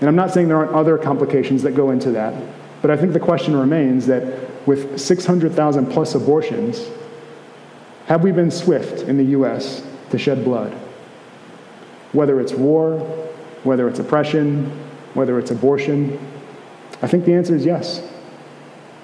And 0.00 0.08
I'm 0.08 0.16
not 0.16 0.32
saying 0.32 0.48
there 0.48 0.58
aren't 0.58 0.72
other 0.72 0.96
complications 0.96 1.62
that 1.62 1.74
go 1.74 1.90
into 1.90 2.10
that, 2.12 2.34
but 2.82 2.90
I 2.90 2.96
think 2.96 3.12
the 3.12 3.20
question 3.20 3.56
remains 3.56 4.06
that 4.06 4.66
with 4.66 5.00
600,000 5.00 5.86
plus 5.86 6.14
abortions, 6.14 6.88
have 8.06 8.22
we 8.22 8.32
been 8.32 8.50
swift 8.50 9.02
in 9.08 9.16
the 9.16 9.24
US 9.38 9.84
to 10.10 10.18
shed 10.18 10.44
blood? 10.44 10.72
Whether 12.12 12.40
it's 12.40 12.52
war, 12.52 12.98
whether 13.64 13.88
it's 13.88 13.98
oppression, 13.98 14.66
whether 15.14 15.38
it's 15.38 15.50
abortion, 15.50 16.18
I 17.02 17.06
think 17.06 17.24
the 17.24 17.34
answer 17.34 17.54
is 17.54 17.64
yes. 17.64 18.02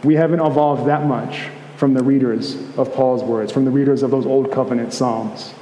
We 0.04 0.14
haven't 0.14 0.40
evolved 0.40 0.86
that 0.86 1.06
much 1.06 1.48
from 1.76 1.94
the 1.94 2.04
readers 2.04 2.56
of 2.78 2.92
Paul's 2.94 3.22
words, 3.22 3.50
from 3.50 3.64
the 3.64 3.70
readers 3.70 4.02
of 4.02 4.10
those 4.10 4.26
Old 4.26 4.52
Covenant 4.52 4.92
Psalms. 4.92 5.52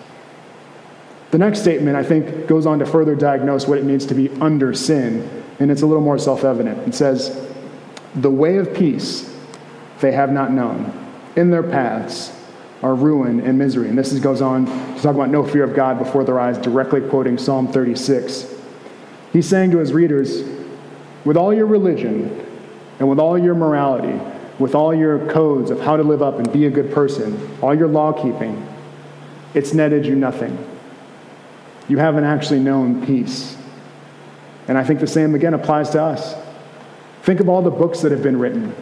The 1.33 1.39
next 1.39 1.61
statement, 1.61 1.97
I 1.97 2.03
think, 2.03 2.47
goes 2.47 2.67
on 2.67 2.79
to 2.81 2.87
further 2.87 3.15
diagnose 3.15 3.67
what 3.67 3.79
it 3.79 3.85
means 3.85 4.05
to 4.07 4.15
be 4.15 4.29
under 4.43 4.75
sin, 4.75 5.45
and 5.59 5.71
it's 5.71 5.81
a 5.81 5.87
little 5.87 6.03
more 6.03 6.19
self 6.19 6.45
evident. 6.45 6.87
It 6.87 6.95
says, 6.95 7.51
The 8.15 8.31
way 8.31 8.59
of 8.59 8.75
peace 8.75 9.35
they 10.01 10.13
have 10.13 10.31
not 10.31 10.53
known. 10.53 10.93
In 11.35 11.51
their 11.51 11.63
paths 11.63 12.39
are 12.83 12.95
ruin 12.95 13.41
and 13.41 13.59
misery. 13.59 13.89
And 13.89 13.97
this 13.97 14.13
is, 14.13 14.21
goes 14.21 14.43
on 14.43 14.67
to 14.67 15.03
talk 15.03 15.15
about 15.15 15.31
no 15.31 15.43
fear 15.43 15.65
of 15.65 15.75
God 15.75 15.99
before 15.99 16.23
their 16.23 16.39
eyes, 16.39 16.59
directly 16.59 17.01
quoting 17.01 17.39
Psalm 17.39 17.67
36. 17.67 18.55
He's 19.33 19.49
saying 19.49 19.71
to 19.71 19.79
his 19.79 19.95
readers, 19.95 20.43
with 21.25 21.39
all 21.39 21.55
your 21.55 21.67
religion 21.67 22.45
and 22.99 23.09
with 23.09 23.19
all 23.19 23.39
your 23.39 23.55
morality, 23.55 24.21
with 24.59 24.75
all 24.75 24.95
your 24.95 25.27
codes 25.31 25.71
of 25.71 25.81
how 25.81 25.97
to 25.97 26.03
live 26.03 26.21
up 26.21 26.39
and 26.39 26.53
be 26.53 26.67
a 26.67 26.71
good 26.71 26.93
person, 26.93 27.57
all 27.63 27.75
your 27.75 27.89
law 27.89 28.13
keeping, 28.13 28.69
it's 29.55 29.73
netted 29.73 30.05
you 30.05 30.15
nothing. 30.15 30.59
You 31.93 31.99
haven't 31.99 32.25
actually 32.25 32.61
known 32.61 33.05
peace. 33.05 33.55
And 34.67 34.79
I 34.79 34.83
think 34.83 35.01
the 35.01 35.07
same 35.07 35.35
again 35.35 35.53
applies 35.53 35.91
to 35.91 36.03
us. 36.03 36.35
Think 37.21 37.39
of 37.39 37.51
all 37.51 37.61
the 37.61 37.71
books 37.71 38.01
that 38.01 38.11
have 38.13 38.23
been 38.23 38.39
written, 38.39 38.75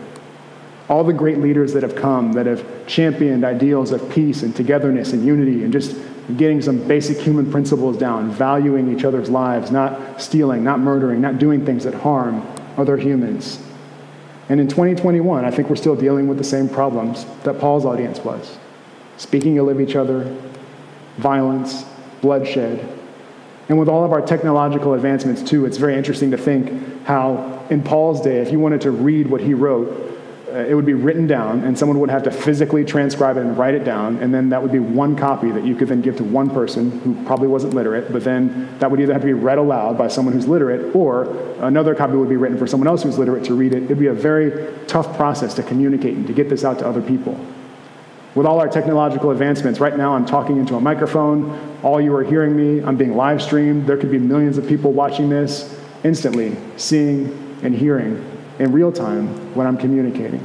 all 0.89 1.03
the 1.03 1.13
great 1.13 1.39
leaders 1.39 1.73
that 1.73 1.83
have 1.83 1.97
come 1.97 2.31
that 2.35 2.47
have 2.47 2.65
championed 2.87 3.45
ideals 3.45 3.91
of 3.91 4.09
peace 4.13 4.45
and 4.45 4.55
togetherness 4.55 5.13
and 5.13 5.27
unity 5.27 5.65
and 5.65 5.73
just 5.73 5.97
getting 6.37 6.63
some 6.63 6.87
basic 6.87 7.19
human 7.19 7.51
principles 7.51 7.99
down, 7.99 8.31
valuing 8.31 8.97
each 8.97 9.03
other's 9.03 9.29
lives, 9.29 9.73
not 9.73 10.23
stealing, 10.23 10.63
not 10.63 10.79
murdering, 10.79 11.21
not 11.21 11.41
doing 11.41 11.67
things 11.67 11.83
that 11.83 11.95
harm 11.95 12.47
other 12.77 12.97
humans. 12.97 13.61
And 14.49 14.61
in 14.61 14.69
2021, 14.69 15.45
I 15.45 15.51
think 15.51 15.69
we're 15.69 15.75
still 15.75 15.97
dealing 15.97 16.29
with 16.29 16.39
the 16.39 16.45
same 16.45 16.69
problems 16.69 17.27
that 17.43 17.59
Paul's 17.59 17.85
audience 17.85 18.21
was 18.21 18.57
speaking 19.17 19.57
ill 19.57 19.69
of 19.69 19.81
each 19.81 19.97
other, 19.97 20.33
violence, 21.17 21.85
bloodshed. 22.21 22.99
And 23.71 23.79
with 23.79 23.89
all 23.89 24.05
of 24.05 24.11
our 24.11 24.21
technological 24.21 24.95
advancements, 24.95 25.49
too, 25.49 25.65
it's 25.65 25.77
very 25.77 25.95
interesting 25.95 26.33
to 26.33 26.37
think 26.37 27.05
how, 27.05 27.65
in 27.71 27.85
Paul's 27.85 28.21
day, 28.21 28.39
if 28.39 28.51
you 28.51 28.59
wanted 28.59 28.81
to 28.81 28.91
read 28.91 29.31
what 29.31 29.41
he 29.41 29.55
wrote, 29.55 30.09
uh, 30.49 30.55
it 30.55 30.75
would 30.75 30.85
be 30.85 30.95
written 30.95 31.29
down, 31.29 31.63
and 31.63 31.79
someone 31.79 32.01
would 32.01 32.11
have 32.11 32.25
to 32.25 32.33
physically 32.33 32.85
transcribe 32.85 33.37
it 33.37 33.43
and 33.43 33.57
write 33.57 33.75
it 33.75 33.85
down, 33.85 34.17
and 34.17 34.35
then 34.35 34.49
that 34.49 34.61
would 34.61 34.73
be 34.73 34.81
one 34.81 35.15
copy 35.15 35.53
that 35.53 35.65
you 35.65 35.77
could 35.77 35.87
then 35.87 36.01
give 36.01 36.17
to 36.17 36.25
one 36.25 36.51
person 36.51 36.91
who 37.03 37.15
probably 37.25 37.47
wasn't 37.47 37.73
literate, 37.73 38.13
but 38.13 38.25
then 38.25 38.77
that 38.81 38.91
would 38.91 38.99
either 38.99 39.13
have 39.13 39.23
to 39.23 39.27
be 39.27 39.35
read 39.35 39.59
aloud 39.59 39.97
by 39.97 40.09
someone 40.09 40.35
who's 40.35 40.49
literate, 40.49 40.93
or 40.93 41.27
another 41.61 41.95
copy 41.95 42.17
would 42.17 42.29
be 42.29 42.35
written 42.35 42.59
for 42.59 42.67
someone 42.67 42.89
else 42.89 43.05
who's 43.05 43.19
literate 43.19 43.45
to 43.45 43.55
read 43.55 43.73
it. 43.73 43.85
It'd 43.85 44.01
be 44.01 44.09
a 44.09 44.13
very 44.13 44.75
tough 44.89 45.17
process 45.17 45.55
to 45.55 45.63
communicate 45.63 46.17
and 46.17 46.27
to 46.27 46.33
get 46.33 46.49
this 46.49 46.65
out 46.65 46.81
to 46.81 46.89
other 46.89 47.03
people. 47.03 47.39
With 48.41 48.47
all 48.47 48.59
our 48.59 48.69
technological 48.71 49.33
advancements, 49.33 49.81
right 49.81 49.95
now 49.95 50.15
I'm 50.15 50.25
talking 50.25 50.57
into 50.57 50.75
a 50.75 50.81
microphone. 50.81 51.77
All 51.83 52.01
you 52.01 52.15
are 52.15 52.25
hearing 52.25 52.57
me, 52.57 52.83
I'm 52.83 52.97
being 52.97 53.15
live 53.15 53.43
streamed. 53.43 53.87
There 53.87 53.99
could 53.99 54.11
be 54.11 54.19
millions 54.19 54.57
of 54.57 54.67
people 54.67 54.95
watching 54.95 55.29
this 55.29 55.79
instantly, 56.05 56.57
seeing 56.79 57.59
and 57.63 57.75
hearing 57.75 58.25
in 58.59 58.73
real 58.73 58.93
time 58.93 59.55
when 59.55 59.67
I'm 59.67 59.77
communicating. 59.77 60.43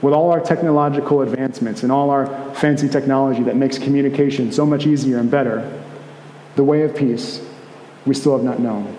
With 0.00 0.14
all 0.14 0.30
our 0.30 0.40
technological 0.40 1.20
advancements 1.20 1.82
and 1.82 1.92
all 1.92 2.08
our 2.08 2.54
fancy 2.54 2.88
technology 2.88 3.42
that 3.42 3.56
makes 3.56 3.76
communication 3.76 4.50
so 4.50 4.64
much 4.64 4.86
easier 4.86 5.18
and 5.18 5.30
better, 5.30 5.84
the 6.56 6.64
way 6.64 6.84
of 6.84 6.96
peace 6.96 7.46
we 8.06 8.14
still 8.14 8.34
have 8.34 8.46
not 8.46 8.60
known. 8.60 8.96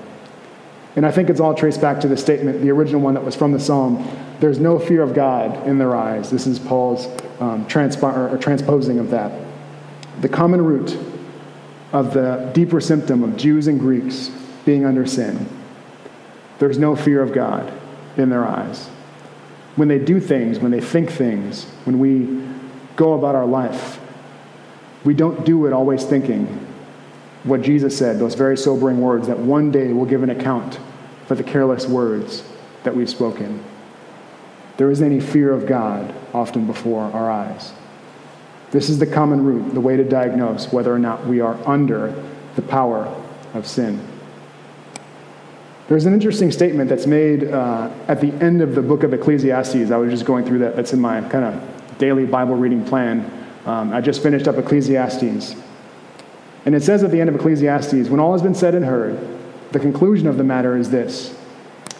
And 0.96 1.08
I 1.08 1.12
think 1.12 1.28
it's 1.28 1.40
all 1.40 1.56
traced 1.56 1.82
back 1.82 2.02
to 2.02 2.08
the 2.08 2.18
statement, 2.18 2.62
the 2.62 2.70
original 2.70 3.02
one 3.02 3.16
that 3.16 3.26
was 3.26 3.36
from 3.36 3.52
the 3.52 3.60
psalm 3.60 4.08
there's 4.40 4.60
no 4.60 4.80
fear 4.80 5.02
of 5.02 5.14
God 5.14 5.68
in 5.68 5.78
their 5.78 5.96
eyes. 5.96 6.30
This 6.30 6.48
is 6.48 6.60
Paul's 6.60 7.06
um, 7.40 7.66
transpo- 7.66 8.32
or 8.32 8.38
transposing 8.38 9.00
of 9.00 9.10
that. 9.12 9.32
The 10.22 10.30
common 10.30 10.64
root 10.64 10.98
of 11.92 12.14
the 12.14 12.50
deeper 12.54 12.80
symptom 12.80 13.24
of 13.24 13.36
Jews 13.36 13.68
and 13.68 13.80
Greeks 13.80 14.32
being 14.66 14.86
under 14.86 15.06
sin. 15.06 15.48
There's 16.60 16.78
no 16.78 16.96
fear 16.96 17.22
of 17.22 17.34
God 17.34 17.72
in 18.18 18.30
their 18.30 18.46
eyes. 18.46 18.88
When 19.76 19.88
they 19.88 20.00
do 20.00 20.20
things, 20.20 20.60
when 20.60 20.72
they 20.72 20.82
think 20.82 21.10
things, 21.10 21.66
when 21.86 22.00
we 22.00 22.46
go 22.96 23.14
about 23.14 23.36
our 23.36 23.46
life, 23.46 24.00
we 25.06 25.14
don't 25.14 25.46
do 25.46 25.66
it 25.66 25.74
always 25.74 26.04
thinking 26.04 26.66
what 27.44 27.62
Jesus 27.62 27.98
said, 27.98 28.20
those 28.20 28.36
very 28.36 28.58
sobering 28.58 29.00
words 29.00 29.28
that 29.28 29.40
one 29.40 29.72
day 29.72 29.94
we'll 29.94 30.06
give 30.06 30.24
an 30.24 30.30
account 30.30 30.78
for 31.26 31.36
the 31.36 31.44
careless 31.44 31.88
words 31.88 32.44
that 32.84 32.94
we've 32.94 33.10
spoken. 33.10 33.64
There 34.80 34.90
isn't 34.90 35.06
any 35.06 35.20
fear 35.20 35.52
of 35.52 35.66
God 35.66 36.16
often 36.34 36.66
before 36.66 37.02
our 37.02 37.30
eyes. 37.30 37.74
This 38.72 38.88
is 38.88 38.98
the 38.98 39.06
common 39.06 39.44
root, 39.44 39.74
the 39.74 39.82
way 39.82 39.98
to 39.98 40.06
diagnose 40.06 40.72
whether 40.72 40.94
or 40.94 40.98
not 40.98 41.28
we 41.28 41.42
are 41.42 41.60
under 41.68 42.16
the 42.56 42.62
power 42.62 43.14
of 43.54 43.68
sin. 43.68 44.00
There's 45.90 46.06
an 46.06 46.14
interesting 46.14 46.50
statement 46.50 46.88
that's 46.88 47.08
made 47.08 47.52
uh, 47.52 47.92
at 48.08 48.22
the 48.22 48.32
end 48.42 48.62
of 48.62 48.74
the 48.74 48.82
book 48.82 49.04
of 49.04 49.14
Ecclesiastes. 49.14 49.92
I 49.92 49.98
was 49.98 50.12
just 50.12 50.24
going 50.24 50.46
through 50.46 50.60
that. 50.60 50.78
That's 50.78 50.94
in 50.94 51.02
my 51.02 51.20
kind 51.28 51.44
of 51.44 51.98
daily 51.98 52.26
Bible 52.26 52.56
reading 52.56 52.86
plan. 52.86 53.30
Um, 53.66 53.92
I 53.92 54.00
just 54.00 54.24
finished 54.24 54.48
up 54.48 54.56
Ecclesiastes. 54.56 55.58
And 56.66 56.74
it 56.74 56.84
says 56.84 57.04
at 57.04 57.12
the 57.12 57.20
end 57.20 57.30
of 57.30 57.36
Ecclesiastes, 57.36 58.08
when 58.08 58.22
all 58.22 58.32
has 58.32 58.42
been 58.42 58.56
said 58.56 58.76
and 58.76 58.86
heard, 58.86 59.20
the 59.74 59.80
conclusion 59.80 60.26
of 60.26 60.38
the 60.38 60.46
matter 60.46 60.78
is 60.78 60.90
this 60.90 61.38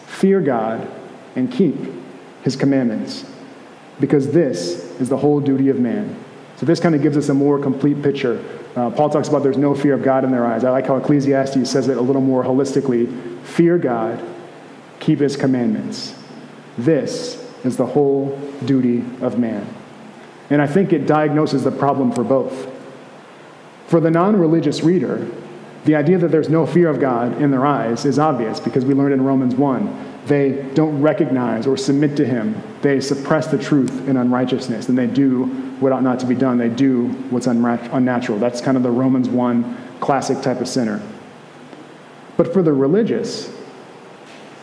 fear 0.06 0.40
God 0.40 0.90
and 1.36 1.52
keep 1.52 1.99
his 2.42 2.56
commandments, 2.56 3.24
because 3.98 4.32
this 4.32 4.90
is 5.00 5.08
the 5.08 5.16
whole 5.16 5.40
duty 5.40 5.68
of 5.68 5.78
man. 5.78 6.16
So, 6.56 6.66
this 6.66 6.80
kind 6.80 6.94
of 6.94 7.02
gives 7.02 7.16
us 7.16 7.28
a 7.28 7.34
more 7.34 7.58
complete 7.58 8.02
picture. 8.02 8.44
Uh, 8.76 8.90
Paul 8.90 9.10
talks 9.10 9.28
about 9.28 9.42
there's 9.42 9.56
no 9.56 9.74
fear 9.74 9.94
of 9.94 10.02
God 10.02 10.24
in 10.24 10.30
their 10.30 10.46
eyes. 10.46 10.64
I 10.64 10.70
like 10.70 10.86
how 10.86 10.96
Ecclesiastes 10.96 11.68
says 11.68 11.88
it 11.88 11.96
a 11.96 12.00
little 12.00 12.22
more 12.22 12.44
holistically 12.44 13.42
fear 13.44 13.78
God, 13.78 14.22
keep 15.00 15.18
his 15.18 15.36
commandments. 15.36 16.14
This 16.78 17.36
is 17.64 17.76
the 17.76 17.86
whole 17.86 18.38
duty 18.64 19.04
of 19.20 19.38
man. 19.38 19.66
And 20.50 20.60
I 20.60 20.66
think 20.66 20.92
it 20.92 21.06
diagnoses 21.06 21.64
the 21.64 21.70
problem 21.70 22.12
for 22.12 22.24
both. 22.24 22.68
For 23.86 24.00
the 24.00 24.10
non 24.10 24.36
religious 24.36 24.82
reader, 24.82 25.26
the 25.84 25.94
idea 25.94 26.18
that 26.18 26.30
there's 26.30 26.48
no 26.48 26.66
fear 26.66 26.88
of 26.88 27.00
God 27.00 27.40
in 27.40 27.50
their 27.50 27.64
eyes 27.64 28.04
is 28.04 28.18
obvious 28.18 28.60
because 28.60 28.84
we 28.84 28.94
learned 28.94 29.14
in 29.14 29.22
Romans 29.22 29.54
1 29.54 30.09
they 30.26 30.62
don't 30.74 31.00
recognize 31.00 31.66
or 31.66 31.76
submit 31.76 32.16
to 32.16 32.26
him. 32.26 32.62
They 32.82 33.00
suppress 33.00 33.46
the 33.46 33.58
truth 33.58 34.08
in 34.08 34.16
unrighteousness, 34.16 34.88
and 34.88 34.96
they 34.96 35.06
do 35.06 35.46
what 35.80 35.92
ought 35.92 36.02
not 36.02 36.20
to 36.20 36.26
be 36.26 36.34
done. 36.34 36.58
They 36.58 36.68
do 36.68 37.08
what's 37.30 37.46
unnatural. 37.46 38.38
That's 38.38 38.60
kind 38.60 38.76
of 38.76 38.82
the 38.82 38.90
Romans 38.90 39.28
1 39.28 39.98
classic 40.00 40.42
type 40.42 40.60
of 40.60 40.68
sinner. 40.68 41.02
But 42.36 42.52
for 42.52 42.62
the 42.62 42.72
religious, 42.72 43.52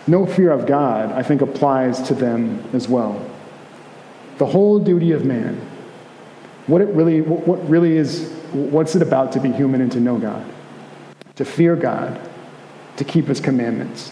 no 0.07 0.25
fear 0.25 0.51
of 0.51 0.65
God, 0.65 1.11
I 1.11 1.23
think, 1.23 1.41
applies 1.41 2.01
to 2.03 2.13
them 2.13 2.63
as 2.73 2.87
well. 2.87 3.23
The 4.37 4.45
whole 4.45 4.79
duty 4.79 5.11
of 5.11 5.25
man, 5.25 5.59
what 6.67 6.81
it 6.81 6.89
really, 6.89 7.21
what 7.21 7.67
really 7.69 7.97
is, 7.97 8.31
what's 8.51 8.95
it 8.95 9.01
about 9.01 9.31
to 9.33 9.39
be 9.39 9.51
human 9.51 9.81
and 9.81 9.91
to 9.91 9.99
know 9.99 10.17
God? 10.17 10.45
To 11.35 11.45
fear 11.45 11.75
God, 11.75 12.19
to 12.97 13.03
keep 13.03 13.25
his 13.25 13.39
commandments. 13.39 14.11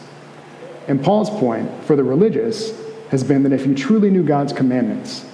And 0.88 1.04
Paul's 1.04 1.30
point 1.30 1.84
for 1.84 1.96
the 1.96 2.04
religious 2.04 2.80
has 3.10 3.24
been 3.24 3.44
that 3.44 3.54
if 3.54 3.66
you 3.66 3.76
truly 3.76 4.10
knew 4.10 4.24
God's 4.24 4.54
commandments, 4.54 5.26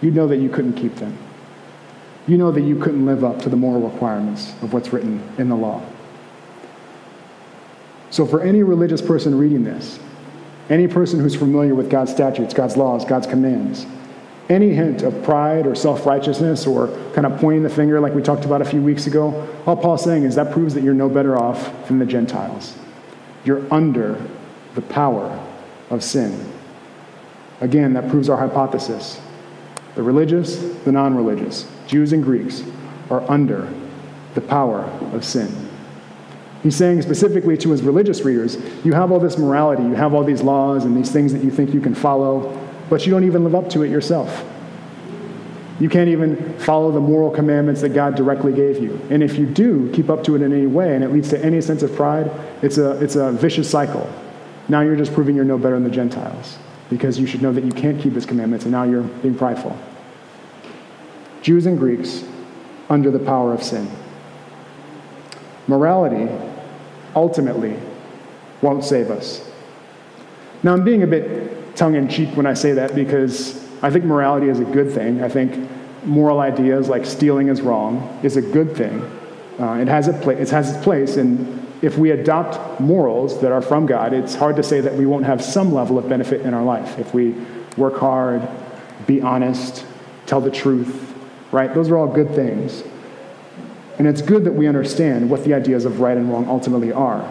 you'd 0.00 0.14
know 0.14 0.28
that 0.28 0.38
you 0.38 0.48
couldn't 0.48 0.74
keep 0.74 0.94
them. 0.96 1.16
You 2.26 2.38
know 2.38 2.50
that 2.50 2.62
you 2.62 2.76
couldn't 2.76 3.06
live 3.06 3.24
up 3.24 3.40
to 3.42 3.48
the 3.48 3.56
moral 3.56 3.88
requirements 3.88 4.52
of 4.62 4.72
what's 4.72 4.92
written 4.92 5.22
in 5.38 5.48
the 5.48 5.56
law. 5.56 5.82
So, 8.10 8.26
for 8.26 8.40
any 8.40 8.62
religious 8.62 9.02
person 9.02 9.36
reading 9.36 9.64
this, 9.64 9.98
any 10.68 10.88
person 10.88 11.20
who's 11.20 11.36
familiar 11.36 11.74
with 11.74 11.90
God's 11.90 12.10
statutes, 12.10 12.52
God's 12.54 12.76
laws, 12.76 13.04
God's 13.04 13.26
commands, 13.26 13.86
any 14.48 14.74
hint 14.74 15.02
of 15.02 15.22
pride 15.22 15.66
or 15.66 15.74
self 15.74 16.06
righteousness 16.06 16.66
or 16.66 16.88
kind 17.14 17.26
of 17.26 17.38
pointing 17.40 17.62
the 17.62 17.70
finger 17.70 18.00
like 18.00 18.14
we 18.14 18.22
talked 18.22 18.44
about 18.44 18.62
a 18.62 18.64
few 18.64 18.82
weeks 18.82 19.06
ago, 19.06 19.48
all 19.66 19.76
Paul's 19.76 20.04
saying 20.04 20.24
is 20.24 20.34
that 20.36 20.52
proves 20.52 20.74
that 20.74 20.82
you're 20.82 20.94
no 20.94 21.08
better 21.08 21.36
off 21.36 21.88
than 21.88 21.98
the 21.98 22.06
Gentiles. 22.06 22.76
You're 23.44 23.62
under 23.72 24.20
the 24.76 24.82
power 24.82 25.44
of 25.90 26.04
sin. 26.04 26.52
Again, 27.60 27.94
that 27.94 28.08
proves 28.08 28.28
our 28.28 28.36
hypothesis. 28.36 29.20
The 29.96 30.02
religious, 30.02 30.58
the 30.84 30.92
non 30.92 31.16
religious, 31.16 31.68
Jews 31.86 32.12
and 32.12 32.22
Greeks, 32.22 32.62
are 33.10 33.28
under 33.30 33.72
the 34.34 34.40
power 34.40 34.82
of 35.12 35.24
sin. 35.24 35.48
He's 36.62 36.76
saying 36.76 37.02
specifically 37.02 37.56
to 37.58 37.70
his 37.70 37.82
religious 37.82 38.22
readers, 38.22 38.58
you 38.84 38.92
have 38.92 39.10
all 39.10 39.20
this 39.20 39.38
morality, 39.38 39.82
you 39.82 39.94
have 39.94 40.14
all 40.14 40.24
these 40.24 40.42
laws 40.42 40.84
and 40.84 40.96
these 40.96 41.10
things 41.10 41.32
that 41.32 41.42
you 41.42 41.50
think 41.50 41.72
you 41.72 41.80
can 41.80 41.94
follow, 41.94 42.58
but 42.90 43.06
you 43.06 43.12
don't 43.12 43.24
even 43.24 43.44
live 43.44 43.54
up 43.54 43.70
to 43.70 43.82
it 43.82 43.90
yourself. 43.90 44.44
You 45.78 45.88
can't 45.88 46.08
even 46.08 46.58
follow 46.58 46.90
the 46.90 47.00
moral 47.00 47.30
commandments 47.30 47.82
that 47.82 47.90
God 47.90 48.14
directly 48.14 48.52
gave 48.52 48.82
you. 48.82 49.00
And 49.10 49.22
if 49.22 49.38
you 49.38 49.46
do 49.46 49.90
keep 49.92 50.08
up 50.08 50.24
to 50.24 50.34
it 50.34 50.42
in 50.42 50.52
any 50.52 50.66
way 50.66 50.94
and 50.94 51.04
it 51.04 51.12
leads 51.12 51.28
to 51.30 51.44
any 51.44 51.60
sense 51.60 51.82
of 51.82 51.94
pride, 51.94 52.30
it's 52.62 52.78
a, 52.78 53.02
it's 53.02 53.16
a 53.16 53.32
vicious 53.32 53.70
cycle. 53.70 54.10
Now 54.68 54.80
you're 54.80 54.96
just 54.96 55.14
proving 55.14 55.36
you're 55.36 55.44
no 55.44 55.58
better 55.58 55.74
than 55.74 55.84
the 55.84 55.90
Gentiles 55.90 56.58
because 56.90 57.18
you 57.18 57.26
should 57.26 57.42
know 57.42 57.52
that 57.52 57.64
you 57.64 57.72
can't 57.72 58.00
keep 58.00 58.14
his 58.14 58.26
commandments, 58.26 58.64
and 58.64 58.72
now 58.72 58.84
you're 58.84 59.02
being 59.02 59.36
prideful. 59.36 59.76
Jews 61.42 61.66
and 61.66 61.78
Greeks 61.78 62.24
under 62.88 63.10
the 63.10 63.18
power 63.18 63.52
of 63.52 63.62
sin. 63.62 63.88
morality 65.66 66.28
ultimately 67.14 67.76
won't 68.62 68.84
save 68.84 69.10
us. 69.10 69.48
Now, 70.62 70.72
I'm 70.72 70.84
being 70.84 71.02
a 71.02 71.06
bit 71.06 71.76
tongue 71.76 71.94
in 71.94 72.08
cheek 72.08 72.36
when 72.36 72.46
I 72.46 72.54
say 72.54 72.72
that 72.72 72.94
because 72.94 73.64
I 73.82 73.90
think 73.90 74.04
morality 74.04 74.48
is 74.48 74.60
a 74.60 74.64
good 74.64 74.92
thing. 74.92 75.22
I 75.22 75.28
think 75.28 75.68
moral 76.04 76.40
ideas 76.40 76.88
like 76.88 77.04
stealing 77.04 77.48
is 77.48 77.60
wrong 77.60 78.18
is 78.22 78.36
a 78.36 78.42
good 78.42 78.76
thing. 78.76 79.00
Uh, 79.58 79.74
it, 79.74 79.88
has 79.88 80.08
a 80.08 80.12
pla- 80.12 80.32
it 80.32 80.48
has 80.50 80.74
its 80.74 80.84
place, 80.84 81.16
and 81.16 81.65
if 81.82 81.98
we 81.98 82.10
adopt 82.10 82.80
morals 82.80 83.40
that 83.40 83.52
are 83.52 83.62
from 83.62 83.86
God, 83.86 84.12
it's 84.12 84.34
hard 84.34 84.56
to 84.56 84.62
say 84.62 84.80
that 84.80 84.94
we 84.94 85.06
won't 85.06 85.26
have 85.26 85.42
some 85.42 85.72
level 85.72 85.98
of 85.98 86.08
benefit 86.08 86.40
in 86.42 86.54
our 86.54 86.64
life. 86.64 86.98
If 86.98 87.12
we 87.12 87.34
work 87.76 87.98
hard, 87.98 88.46
be 89.06 89.20
honest, 89.20 89.84
tell 90.24 90.40
the 90.40 90.50
truth, 90.50 91.14
right? 91.52 91.72
Those 91.74 91.90
are 91.90 91.98
all 91.98 92.06
good 92.06 92.34
things. 92.34 92.82
And 93.98 94.06
it's 94.06 94.22
good 94.22 94.44
that 94.44 94.52
we 94.52 94.66
understand 94.66 95.30
what 95.30 95.44
the 95.44 95.54
ideas 95.54 95.84
of 95.84 96.00
right 96.00 96.16
and 96.16 96.30
wrong 96.30 96.48
ultimately 96.48 96.92
are. 96.92 97.30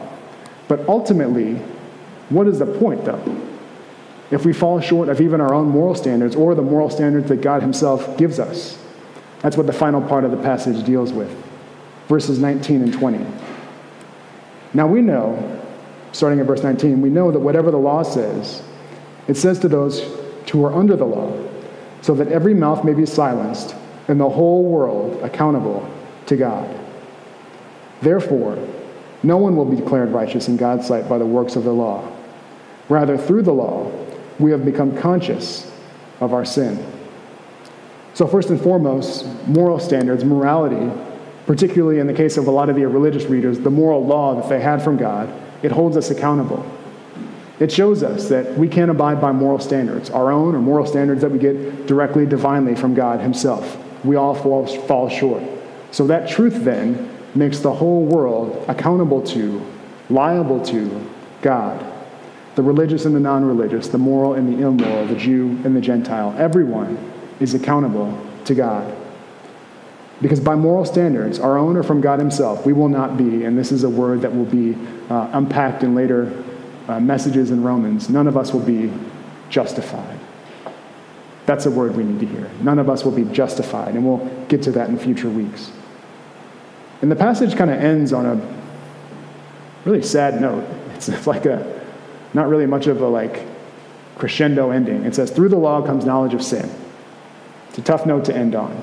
But 0.68 0.88
ultimately, 0.88 1.56
what 2.30 2.48
is 2.48 2.60
the 2.60 2.66
point, 2.66 3.06
though? 3.06 3.42
If 4.32 4.46
we 4.46 4.54
fall 4.54 4.80
short 4.80 5.10
of 5.10 5.22
even 5.22 5.42
our 5.42 5.54
own 5.54 5.70
moral 5.70 5.94
standards 5.94 6.36
or 6.36 6.56
the 6.56 6.64
moral 6.64 6.90
standards 6.90 7.28
that 7.30 7.42
God 7.42 7.62
Himself 7.62 8.18
gives 8.18 8.40
us, 8.40 8.82
that's 9.42 9.58
what 9.58 9.68
the 9.68 9.74
final 9.74 10.02
part 10.02 10.24
of 10.24 10.32
the 10.32 10.38
passage 10.38 10.84
deals 10.86 11.14
with. 11.14 11.32
Verses 12.08 12.40
19 12.40 12.82
and 12.82 12.94
20. 12.94 13.26
Now 14.76 14.88
we 14.88 15.02
know, 15.02 15.62
starting 16.12 16.42
at 16.42 16.46
verse 16.46 16.62
19, 16.62 17.02
we 17.02 17.10
know 17.10 17.32
that 17.32 17.40
whatever 17.40 17.72
the 17.72 17.78
law 17.78 18.04
says, 18.04 18.62
it 19.30 19.36
says 19.36 19.58
to 19.60 19.70
those 19.70 20.02
who 20.52 20.66
are 20.66 20.74
under 20.74 20.98
the 20.98 21.06
law, 21.06 21.32
so 22.02 22.14
that 22.16 22.28
every 22.28 22.54
mouth 22.54 22.84
may 22.84 22.94
be 22.94 23.06
silenced 23.06 23.74
and 24.10 24.20
the 24.20 24.30
whole 24.30 24.64
world 24.66 25.24
accountable 25.24 25.90
to 26.26 26.36
God. 26.36 26.70
Therefore, 28.02 28.60
no 29.24 29.38
one 29.38 29.56
will 29.56 29.66
be 29.66 29.78
declared 29.78 30.12
righteous 30.12 30.50
in 30.50 30.58
God's 30.58 30.86
sight 30.86 31.08
by 31.08 31.18
the 31.18 31.26
works 31.26 31.56
of 31.56 31.64
the 31.64 31.72
law. 31.72 32.06
Rather, 32.90 33.18
through 33.18 33.44
the 33.44 33.54
law, 33.54 33.90
we 34.40 34.52
have 34.52 34.66
become 34.66 34.96
conscious 34.98 35.72
of 36.20 36.34
our 36.34 36.44
sin. 36.44 36.86
So, 38.14 38.28
first 38.28 38.50
and 38.50 38.62
foremost, 38.62 39.26
moral 39.48 39.80
standards, 39.80 40.26
morality, 40.26 40.92
particularly 41.46 42.00
in 42.00 42.08
the 42.08 42.14
case 42.14 42.38
of 42.38 42.48
a 42.48 42.52
lot 42.52 42.70
of 42.70 42.76
the 42.76 42.86
religious 42.86 43.26
readers, 43.26 43.60
the 43.60 43.70
moral 43.70 44.06
law 44.06 44.40
that 44.40 44.50
they 44.50 44.60
had 44.60 44.82
from 44.82 44.98
God, 44.98 45.30
it 45.64 45.72
holds 45.72 45.98
us 45.98 46.10
accountable. 46.10 46.66
It 47.60 47.72
shows 47.72 48.04
us 48.04 48.28
that 48.30 48.58
we 48.58 48.68
can't 48.68 48.92
abide 48.92 49.22
by 49.22 49.32
moral 49.32 49.60
standards, 49.60 50.10
our 50.10 50.32
own 50.32 50.56
or 50.56 50.60
moral 50.60 50.86
standards 50.86 51.22
that 51.22 51.32
we 51.32 51.40
get 51.40 51.88
directly, 51.88 52.26
divinely 52.26 52.76
from 52.76 52.94
God 52.94 53.22
Himself. 53.22 53.78
We 54.04 54.18
all 54.18 54.36
fall, 54.36 54.68
fall 54.68 55.10
short. 55.10 55.42
So, 55.92 56.06
that 56.08 56.30
truth 56.30 56.66
then 56.66 57.10
makes 57.34 57.60
the 57.60 57.74
whole 57.74 58.04
world 58.04 58.66
accountable 58.68 59.22
to, 59.28 59.66
liable 60.10 60.64
to 60.66 61.10
God. 61.42 61.94
The 62.56 62.64
religious 62.64 63.06
and 63.06 63.16
the 63.16 63.20
non 63.20 63.46
religious, 63.46 63.88
the 63.88 63.98
moral 63.98 64.34
and 64.34 64.48
the 64.52 64.68
immoral, 64.68 65.06
the 65.06 65.16
Jew 65.16 65.60
and 65.64 65.76
the 65.76 65.82
Gentile, 65.82 66.36
everyone 66.38 66.98
is 67.40 67.54
accountable 67.54 68.20
to 68.46 68.56
God. 68.56 68.94
Because 70.22 70.40
by 70.40 70.56
moral 70.56 70.86
standards, 70.86 71.40
our 71.40 71.58
own 71.58 71.76
or 71.76 71.84
from 71.84 72.02
God 72.02 72.20
Himself, 72.20 72.66
we 72.66 72.74
will 72.74 72.88
not 72.88 73.18
be, 73.18 73.44
and 73.44 73.58
this 73.58 73.72
is 73.72 73.84
a 73.84 73.90
word 73.90 74.22
that 74.22 74.34
will 74.34 74.46
be 74.46 74.76
uh, 75.10 75.30
unpacked 75.34 75.84
in 75.84 75.94
later 75.94 76.44
uh, 76.88 77.00
messages 77.00 77.52
in 77.52 77.64
Romans, 77.64 78.10
none 78.10 78.28
of 78.28 78.38
us 78.38 78.54
will 78.54 78.62
be 78.62 78.92
justified. 79.50 80.20
That's 81.46 81.66
a 81.66 81.72
word 81.72 81.96
we 81.96 82.04
need 82.04 82.20
to 82.22 82.26
hear. 82.26 82.50
None 82.62 82.80
of 82.80 82.90
us 82.90 83.04
will 83.04 83.12
be 83.12 83.26
justified, 83.26 83.96
and 83.96 84.06
we'll 84.06 84.26
get 84.48 84.64
to 84.64 84.72
that 84.72 84.90
in 84.90 84.98
future 84.98 85.30
weeks. 85.30 85.72
And 87.02 87.12
the 87.12 87.16
passage 87.16 87.56
kind 87.56 87.70
of 87.70 87.80
ends 87.80 88.14
on 88.14 88.26
a 88.26 88.56
really 89.84 90.02
sad 90.02 90.42
note. 90.42 90.64
It's 90.96 91.28
like 91.28 91.46
a 91.46 91.84
not 92.34 92.48
really 92.48 92.66
much 92.66 92.88
of 92.88 93.02
a 93.02 93.08
like 93.08 93.46
crescendo 94.18 94.72
ending. 94.72 95.04
It 95.06 95.14
says, 95.14 95.30
"Through 95.30 95.50
the 95.50 95.58
law 95.58 95.86
comes 95.86 96.06
knowledge 96.06 96.34
of 96.34 96.42
sin." 96.42 96.70
It's 97.70 97.78
a 97.78 97.82
tough 97.82 98.06
note 98.06 98.26
to 98.26 98.36
end 98.36 98.56
on. 98.56 98.82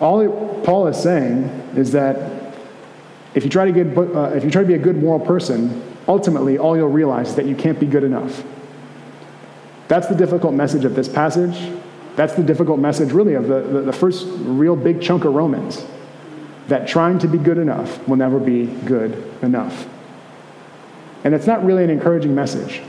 All 0.00 0.60
Paul 0.64 0.88
is 0.88 1.02
saying 1.02 1.44
is 1.74 1.92
that 1.92 2.54
if 3.34 3.44
you 3.44 3.50
try 3.50 3.64
to 3.64 3.72
get, 3.72 3.96
uh, 3.96 4.32
if 4.34 4.44
you 4.44 4.50
try 4.50 4.62
to 4.62 4.68
be 4.68 4.74
a 4.74 4.78
good 4.78 4.96
moral 4.96 5.20
person, 5.20 5.82
ultimately 6.08 6.58
all 6.58 6.76
you'll 6.76 6.88
realize 6.88 7.30
is 7.30 7.36
that 7.36 7.46
you 7.46 7.54
can't 7.54 7.80
be 7.80 7.86
good 7.86 8.04
enough. 8.04 8.44
That's 9.88 10.06
the 10.08 10.14
difficult 10.14 10.54
message 10.54 10.84
of 10.84 10.94
this 10.94 11.08
passage. 11.08 11.72
That's 12.16 12.34
the 12.34 12.42
difficult 12.42 12.80
message, 12.80 13.12
really, 13.12 13.34
of 13.34 13.46
the, 13.46 13.60
the, 13.60 13.80
the 13.82 13.92
first 13.92 14.26
real 14.40 14.74
big 14.74 15.02
chunk 15.02 15.24
of 15.24 15.34
Romans 15.34 15.84
that 16.68 16.88
trying 16.88 17.18
to 17.20 17.28
be 17.28 17.38
good 17.38 17.58
enough 17.58 18.06
will 18.08 18.16
never 18.16 18.40
be 18.40 18.66
good 18.66 19.32
enough. 19.42 19.86
And 21.24 21.34
it's 21.34 21.46
not 21.46 21.64
really 21.64 21.84
an 21.84 21.90
encouraging 21.90 22.34
message. 22.34 22.82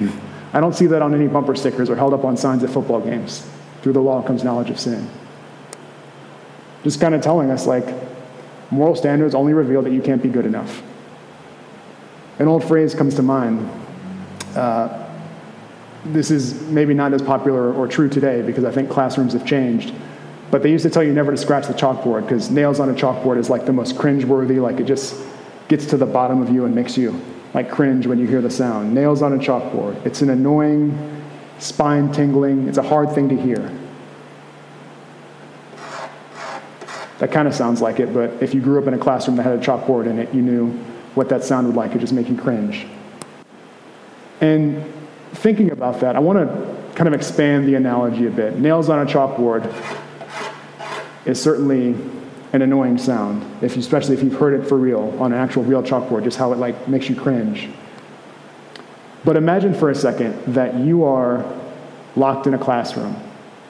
I 0.54 0.62
don't 0.62 0.74
see 0.74 0.88
that 0.88 1.02
on 1.02 1.14
any 1.14 1.28
bumper 1.28 1.56
stickers 1.56 1.90
or 1.90 1.96
held 1.96 2.14
up 2.14 2.24
on 2.24 2.38
signs 2.38 2.64
at 2.64 2.70
football 2.70 3.02
games. 3.02 3.48
Through 3.82 3.94
the 3.94 4.02
law 4.02 4.22
comes 4.24 4.44
knowledge 4.44 4.70
of 4.70 4.80
sin. 4.80 5.08
Just 6.88 7.02
kind 7.02 7.14
of 7.14 7.22
telling 7.22 7.52
us, 7.52 7.68
like, 7.68 7.86
moral 8.72 8.96
standards 8.96 9.36
only 9.36 9.52
reveal 9.52 9.82
that 9.82 9.92
you 9.92 10.02
can't 10.02 10.24
be 10.24 10.30
good 10.30 10.46
enough. 10.46 10.82
An 12.40 12.48
old 12.48 12.64
phrase 12.64 12.96
comes 12.96 13.14
to 13.16 13.22
mind. 13.22 13.70
Uh, 14.56 15.06
this 16.06 16.32
is 16.32 16.62
maybe 16.70 16.94
not 16.94 17.12
as 17.12 17.22
popular 17.22 17.74
or 17.74 17.90
true 17.90 18.08
today 18.08 18.42
because 18.42 18.64
I 18.64 18.72
think 18.72 18.90
classrooms 18.90 19.34
have 19.34 19.46
changed. 19.46 19.94
But 20.50 20.64
they 20.64 20.72
used 20.72 20.84
to 20.84 20.90
tell 20.90 21.04
you 21.04 21.12
never 21.12 21.32
to 21.32 21.36
scratch 21.36 21.68
the 21.68 21.74
chalkboard 21.74 22.22
because 22.22 22.50
nails 22.50 22.80
on 22.80 22.90
a 22.90 22.94
chalkboard 22.94 23.38
is 23.38 23.50
like 23.50 23.66
the 23.66 23.74
most 23.74 23.98
cringe-worthy, 23.98 24.62
like 24.62 24.80
it 24.80 24.86
just 24.86 25.22
gets 25.68 25.88
to 25.88 25.98
the 25.98 26.06
bottom 26.06 26.42
of 26.42 26.50
you 26.50 26.64
and 26.64 26.74
makes 26.74 26.96
you 26.98 27.22
like 27.54 27.70
cringe 27.70 28.08
when 28.08 28.18
you 28.18 28.28
hear 28.28 28.40
the 28.40 28.50
sound. 28.50 28.94
Nails 28.94 29.22
on 29.22 29.34
a 29.34 29.38
chalkboard. 29.38 30.06
It's 30.06 30.22
an 30.22 30.30
annoying, 30.30 31.22
spine 31.60 32.14
tingling, 32.14 32.70
it's 32.70 32.78
a 32.78 32.82
hard 32.82 33.12
thing 33.12 33.28
to 33.28 33.36
hear. 33.36 33.78
That 37.20 37.32
kind 37.32 37.48
of 37.48 37.56
sounds 37.56 37.82
like 37.82 38.00
it, 38.00 38.14
but 38.14 38.32
if 38.42 38.54
you 38.54 38.62
grew 38.62 38.80
up 38.80 38.88
in 38.88 38.94
a 38.94 38.98
classroom 38.98 39.38
that 39.38 39.44
had 39.44 39.54
a 39.54 39.62
chalkboard 39.62 40.06
in 40.06 40.20
it, 40.20 40.34
you 40.34 40.42
knew 40.42 40.70
what 41.16 41.30
that 41.30 41.44
sounded 41.44 41.76
like. 41.76 41.96
It 41.96 42.00
just 42.00 42.14
make 42.14 42.30
you 42.30 42.38
cringe. 42.38 42.86
And 44.40 44.84
thinking 45.34 45.72
about 45.72 46.00
that, 46.02 46.16
I 46.16 46.20
want 46.20 46.38
to 46.38 46.94
kind 46.94 47.08
of 47.08 47.14
expand 47.16 47.68
the 47.68 47.76
analogy 47.76 48.28
a 48.28 48.32
bit. 48.32 48.60
Nails 48.60 48.90
on 48.90 49.00
a 49.00 49.10
chalkboard 49.10 49.74
is 51.26 51.42
certainly 51.42 51.96
an 52.54 52.62
annoying 52.62 52.98
sound, 52.98 53.44
if 53.64 53.76
you, 53.76 53.80
especially 53.80 54.16
if 54.16 54.24
you've 54.24 54.40
heard 54.40 54.60
it 54.60 54.68
for 54.68 54.78
real 54.78 55.16
on 55.20 55.34
an 55.34 55.40
actual 55.40 55.64
real 55.64 55.82
chalkboard, 55.82 56.24
just 56.24 56.38
how 56.38 56.54
it 56.54 56.60
like 56.60 56.88
makes 56.88 57.10
you 57.10 57.16
cringe. 57.16 57.68
But 59.26 59.38
imagine 59.38 59.74
for 59.74 59.90
a 59.90 59.96
second 59.96 60.40
that 60.54 60.76
you 60.76 61.04
are 61.04 61.46
locked 62.16 62.48
in 62.48 62.54
a 62.54 62.58
classroom, 62.58 63.16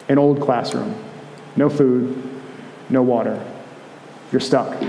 an 0.10 0.18
old 0.18 0.42
classroom, 0.42 0.96
no 1.56 1.70
food, 1.70 2.27
no 2.90 3.02
water. 3.02 3.44
You're 4.32 4.42
stuck. 4.42 4.82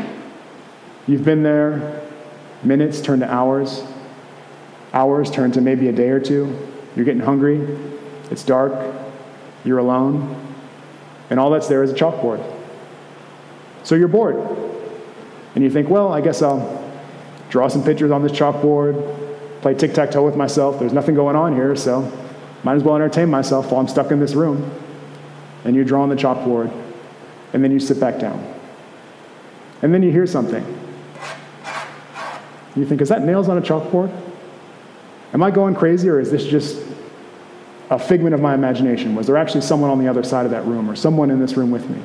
You've 1.07 1.25
been 1.25 1.43
there, 1.43 2.03
minutes 2.63 3.01
turn 3.01 3.21
to 3.21 3.33
hours, 3.33 3.83
hours 4.93 5.31
turn 5.31 5.53
to 5.53 5.61
maybe 5.61 5.89
a 5.89 5.93
day 5.93 6.09
or 6.09 6.21
two. 6.21 6.57
You're 6.97 7.05
getting 7.05 7.23
hungry, 7.23 7.79
it's 8.31 8.43
dark, 8.43 8.95
you're 9.65 9.79
alone, 9.79 10.55
and 11.31 11.39
all 11.39 11.51
that's 11.51 11.69
there 11.69 11.83
is 11.83 11.91
a 11.91 11.95
chalkboard. 11.95 12.45
So 13.85 13.95
you're 13.95 14.09
bored. 14.09 14.37
And 15.55 15.65
you 15.65 15.71
think, 15.71 15.89
well, 15.89 16.13
I 16.13 16.21
guess 16.21 16.43
I'll 16.43 16.85
draw 17.51 17.69
some 17.69 17.83
pictures 17.83 18.11
on 18.11 18.23
this 18.23 18.33
chalkboard, 18.33 19.61
play 19.63 19.75
tic 19.75 19.95
tac 19.95 20.11
toe 20.11 20.25
with 20.25 20.37
myself. 20.37 20.79
There's 20.79 20.93
nothing 20.93 21.15
going 21.15 21.37
on 21.37 21.55
here, 21.55 21.75
so 21.75 22.13
might 22.65 22.75
as 22.75 22.83
well 22.83 22.97
entertain 22.97 23.31
myself 23.31 23.71
while 23.71 23.81
I'm 23.81 23.89
stuck 23.89 24.11
in 24.11 24.21
this 24.21 24.35
room. 24.35 24.71
And 25.65 25.75
you 25.75 25.85
draw 25.85 26.03
on 26.03 26.09
the 26.09 26.17
chalkboard, 26.17 26.73
and 27.53 27.63
then 27.63 27.71
you 27.71 27.81
sit 27.81 27.99
back 27.99 28.19
down. 28.19 28.55
And 29.83 29.95
then 29.95 30.03
you 30.03 30.11
hear 30.11 30.27
something. 30.27 30.65
You 32.77 32.85
think, 32.87 33.01
is 33.01 33.09
that 33.09 33.25
nails 33.25 33.49
on 33.49 33.59
a 33.59 33.63
chalkboard? 33.63 34.13
Am 35.33 35.43
I 35.43 35.51
going 35.51 35.75
crazy, 35.75 36.09
or 36.09 36.21
is 36.21 36.31
this 36.31 36.45
just 36.45 36.81
a 37.91 37.99
figment 37.99 38.35
of 38.35 38.41
my 38.41 38.55
imagination? 38.55 39.15
Was 39.15 39.27
there 39.27 39.37
actually 39.37 39.63
someone 39.63 39.91
on 39.91 39.99
the 39.99 40.09
other 40.09 40.23
side 40.23 40.45
of 40.45 40.53
that 40.53 40.65
room, 40.67 40.91
or 40.91 40.97
someone 40.97 41.31
in 41.31 41.39
this 41.41 41.57
room 41.57 41.71
with 41.71 41.89
me? 41.89 42.01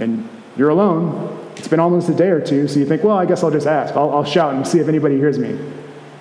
And 0.00 0.28
you're 0.56 0.70
alone. 0.70 1.40
It's 1.56 1.68
been 1.68 1.80
almost 1.80 2.08
a 2.08 2.14
day 2.14 2.28
or 2.28 2.40
two, 2.40 2.68
so 2.68 2.78
you 2.78 2.86
think, 2.86 3.04
well, 3.04 3.16
I 3.16 3.26
guess 3.26 3.42
I'll 3.42 3.50
just 3.50 3.66
ask. 3.66 3.94
I'll, 3.96 4.10
I'll 4.10 4.24
shout 4.24 4.54
and 4.54 4.66
see 4.66 4.78
if 4.78 4.88
anybody 4.88 5.16
hears 5.16 5.38
me. 5.38 5.50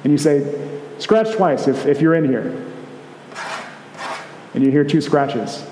And 0.04 0.12
you 0.12 0.18
say, 0.18 0.80
scratch 1.00 1.36
twice 1.36 1.68
if, 1.68 1.86
if 1.86 2.02
you're 2.02 2.16
in 2.16 2.26
here. 2.26 2.66
And 4.54 4.64
you 4.64 4.72
hear 4.72 4.84
two 4.84 5.02
scratches. 5.02 5.66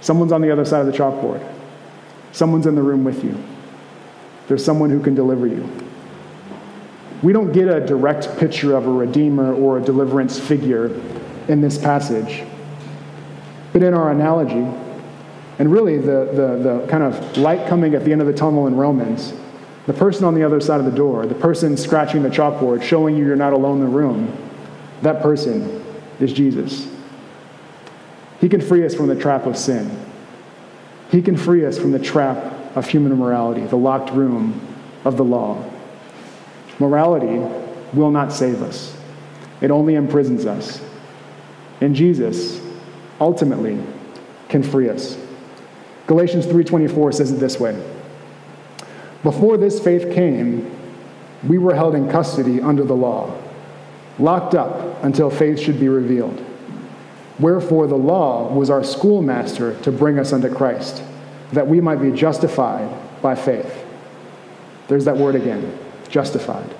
Someone's 0.00 0.32
on 0.32 0.40
the 0.40 0.50
other 0.50 0.64
side 0.64 0.80
of 0.80 0.86
the 0.86 0.92
chalkboard. 0.92 1.42
Someone's 2.32 2.66
in 2.66 2.74
the 2.74 2.82
room 2.82 3.04
with 3.04 3.24
you. 3.24 3.42
There's 4.48 4.64
someone 4.64 4.90
who 4.90 5.02
can 5.02 5.14
deliver 5.14 5.46
you. 5.46 5.68
We 7.22 7.32
don't 7.32 7.52
get 7.52 7.66
a 7.68 7.84
direct 7.84 8.36
picture 8.38 8.76
of 8.76 8.86
a 8.86 8.90
redeemer 8.90 9.54
or 9.54 9.78
a 9.78 9.82
deliverance 9.82 10.38
figure 10.38 10.86
in 11.48 11.60
this 11.60 11.78
passage. 11.78 12.44
But 13.72 13.82
in 13.82 13.94
our 13.94 14.10
analogy, 14.10 14.66
and 15.58 15.72
really, 15.72 15.96
the, 15.96 16.30
the, 16.32 16.80
the 16.80 16.86
kind 16.88 17.02
of 17.02 17.38
light 17.38 17.66
coming 17.66 17.94
at 17.94 18.04
the 18.04 18.12
end 18.12 18.20
of 18.20 18.26
the 18.26 18.32
tunnel 18.34 18.66
in 18.66 18.76
Romans 18.76 19.32
The 19.86 19.92
person 19.92 20.24
on 20.24 20.34
the 20.34 20.42
other 20.42 20.60
side 20.60 20.80
of 20.80 20.86
the 20.86 20.92
door, 20.92 21.26
the 21.26 21.34
person 21.34 21.76
scratching 21.76 22.22
the 22.22 22.28
chalkboard, 22.28 22.82
showing 22.82 23.16
you 23.16 23.24
you're 23.24 23.36
not 23.36 23.52
alone 23.52 23.78
in 23.78 23.84
the 23.84 23.96
room, 23.96 24.36
that 25.02 25.22
person 25.22 25.84
is 26.18 26.32
Jesus. 26.32 26.88
He 28.46 28.50
can 28.50 28.60
free 28.60 28.86
us 28.86 28.94
from 28.94 29.08
the 29.08 29.16
trap 29.16 29.44
of 29.44 29.56
sin. 29.56 29.90
He 31.10 31.20
can 31.20 31.36
free 31.36 31.66
us 31.66 31.76
from 31.76 31.90
the 31.90 31.98
trap 31.98 32.76
of 32.76 32.86
human 32.86 33.10
immorality, 33.10 33.62
the 33.62 33.74
locked 33.74 34.12
room 34.12 34.64
of 35.04 35.16
the 35.16 35.24
law. 35.24 35.68
Morality 36.78 37.38
will 37.92 38.12
not 38.12 38.32
save 38.32 38.62
us. 38.62 38.96
It 39.60 39.72
only 39.72 39.96
imprisons 39.96 40.46
us. 40.46 40.80
And 41.80 41.96
Jesus 41.96 42.64
ultimately 43.20 43.82
can 44.48 44.62
free 44.62 44.90
us. 44.90 45.18
Galatians 46.06 46.46
3:24 46.46 47.10
says 47.10 47.32
it 47.32 47.40
this 47.40 47.58
way. 47.58 47.76
Before 49.24 49.56
this 49.56 49.80
faith 49.80 50.14
came, 50.14 50.70
we 51.48 51.58
were 51.58 51.74
held 51.74 51.96
in 51.96 52.08
custody 52.08 52.62
under 52.62 52.84
the 52.84 52.94
law, 52.94 53.36
locked 54.20 54.54
up 54.54 55.02
until 55.02 55.30
faith 55.30 55.58
should 55.58 55.80
be 55.80 55.88
revealed. 55.88 56.45
Wherefore 57.38 57.86
the 57.86 57.96
law 57.96 58.52
was 58.52 58.70
our 58.70 58.82
schoolmaster 58.82 59.78
to 59.80 59.92
bring 59.92 60.18
us 60.18 60.32
unto 60.32 60.52
Christ, 60.52 61.02
that 61.52 61.66
we 61.66 61.80
might 61.80 62.00
be 62.00 62.10
justified 62.10 62.90
by 63.20 63.34
faith. 63.34 63.84
There's 64.88 65.04
that 65.04 65.16
word 65.16 65.34
again, 65.34 65.78
justified. 66.08 66.74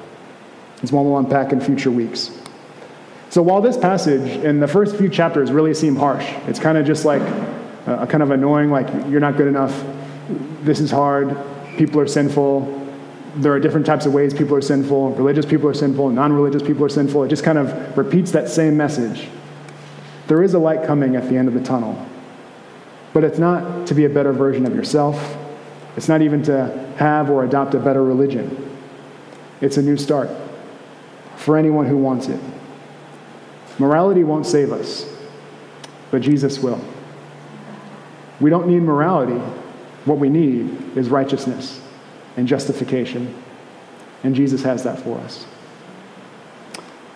It's 0.83 0.93
one 0.93 1.05
we'll 1.05 1.19
unpack 1.19 1.53
in 1.53 1.61
future 1.61 1.91
weeks. 1.91 2.31
So 3.31 3.43
while 3.43 3.61
this 3.61 3.77
passage 3.77 4.43
in 4.45 4.61
the 4.61 4.69
first 4.69 4.97
few 4.97 5.09
chapters 5.09 5.51
really 5.51 5.75
seem 5.75 5.97
harsh, 5.97 6.27
it's 6.47 6.59
kind 6.59 6.79
of 6.79 6.87
just 6.87 7.05
like 7.05 7.23
uh, 7.87 8.07
kind 8.07 8.23
of 8.23 8.31
annoying, 8.31 8.71
like 8.71 8.89
you're 9.11 9.21
not 9.21 9.37
good 9.37 9.49
enough, 9.49 9.85
this 10.63 10.81
is 10.81 10.91
hard, 10.91 11.37
people 11.77 12.01
are 12.01 12.07
sinful, 12.07 12.73
there 13.37 13.53
are 13.53 13.61
different 13.61 13.85
types 13.85 14.07
of 14.07 14.15
ways 14.15 14.33
people 14.33 14.57
are 14.57 14.63
sinful, 14.63 15.11
religious 15.11 15.45
people 15.45 15.69
are 15.69 15.75
sinful, 15.75 16.11
non 16.11 16.33
religious 16.33 16.63
people 16.63 16.85
are 16.85 16.89
sinful. 16.89 17.25
It 17.25 17.29
just 17.29 17.45
kind 17.45 17.59
of 17.59 17.97
repeats 17.97 18.31
that 18.33 18.49
same 18.49 18.77
message. 18.77 19.29
There 20.27 20.43
is 20.43 20.55
a 20.55 20.59
light 20.59 20.85
coming 20.85 21.17
at 21.17 21.29
the 21.29 21.37
end 21.37 21.49
of 21.49 21.55
the 21.55 21.63
tunnel. 21.63 22.07
But 23.13 23.25
it's 23.25 23.39
not 23.39 23.87
to 23.87 23.95
be 23.95 24.05
a 24.05 24.11
better 24.11 24.33
version 24.33 24.67
of 24.67 24.75
yourself. 24.75 25.37
It's 25.97 26.09
not 26.09 26.21
even 26.21 26.43
to 26.45 26.67
have 26.99 27.31
or 27.31 27.45
adopt 27.45 27.75
a 27.75 27.79
better 27.79 28.05
religion. 28.05 28.79
It's 29.61 29.79
a 29.79 29.83
new 29.83 29.97
start 29.97 30.29
for 31.37 31.57
anyone 31.57 31.87
who 31.87 31.97
wants 31.97 32.29
it. 32.29 32.41
Morality 33.79 34.25
won't 34.25 34.47
save 34.47 34.73
us, 34.73 35.11
but 36.11 36.21
Jesus 36.23 36.59
will. 36.59 36.81
We 38.41 38.51
don't 38.51 38.67
need 38.67 38.81
morality. 38.83 39.41
What 40.05 40.19
we 40.19 40.29
need 40.29 40.97
is 40.97 41.09
righteousness 41.09 41.81
and 42.37 42.47
justification. 42.47 43.35
And 44.25 44.35
Jesus 44.35 44.63
has 44.63 44.83
that 44.83 44.99
for 44.99 45.19
us. 45.21 45.47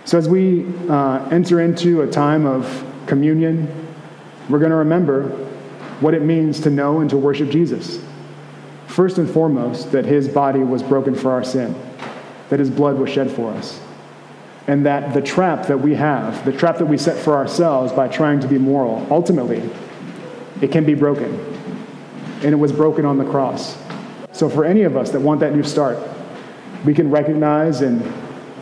So, 0.04 0.16
as 0.16 0.28
we 0.28 0.66
uh, 0.88 1.28
enter 1.30 1.60
into 1.60 2.02
a 2.02 2.06
time 2.06 2.46
of 2.46 2.89
communion, 3.10 3.66
we're 4.48 4.60
going 4.60 4.70
to 4.70 4.76
remember 4.76 5.24
what 5.98 6.14
it 6.14 6.22
means 6.22 6.60
to 6.60 6.70
know 6.70 7.00
and 7.00 7.10
to 7.10 7.16
worship 7.16 7.50
Jesus. 7.50 8.00
First 8.86 9.18
and 9.18 9.28
foremost, 9.28 9.90
that 9.90 10.06
his 10.06 10.28
body 10.28 10.60
was 10.60 10.82
broken 10.82 11.16
for 11.16 11.32
our 11.32 11.42
sin, 11.42 11.74
that 12.50 12.60
his 12.60 12.70
blood 12.70 12.98
was 12.98 13.10
shed 13.10 13.28
for 13.30 13.50
us, 13.52 13.80
and 14.68 14.86
that 14.86 15.12
the 15.12 15.20
trap 15.20 15.66
that 15.66 15.78
we 15.78 15.96
have, 15.96 16.44
the 16.44 16.52
trap 16.52 16.78
that 16.78 16.86
we 16.86 16.96
set 16.96 17.18
for 17.18 17.34
ourselves 17.34 17.92
by 17.92 18.06
trying 18.06 18.38
to 18.40 18.46
be 18.46 18.58
moral, 18.58 19.04
ultimately, 19.10 19.68
it 20.60 20.70
can 20.70 20.84
be 20.84 20.94
broken. 20.94 21.34
And 22.42 22.52
it 22.52 22.58
was 22.58 22.72
broken 22.72 23.04
on 23.04 23.18
the 23.18 23.24
cross. 23.24 23.76
So, 24.32 24.48
for 24.48 24.64
any 24.64 24.84
of 24.84 24.96
us 24.96 25.10
that 25.10 25.20
want 25.20 25.40
that 25.40 25.54
new 25.54 25.64
start, 25.64 25.98
we 26.84 26.94
can 26.94 27.10
recognize 27.10 27.80
and 27.80 28.00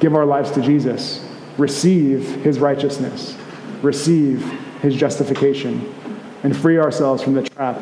give 0.00 0.14
our 0.14 0.24
lives 0.24 0.50
to 0.52 0.62
Jesus, 0.62 1.24
receive 1.58 2.26
his 2.42 2.58
righteousness, 2.58 3.36
receive 3.82 4.42
his 4.80 4.94
justification, 4.94 5.94
and 6.42 6.56
free 6.56 6.78
ourselves 6.78 7.22
from 7.22 7.34
the 7.34 7.42
trap 7.42 7.80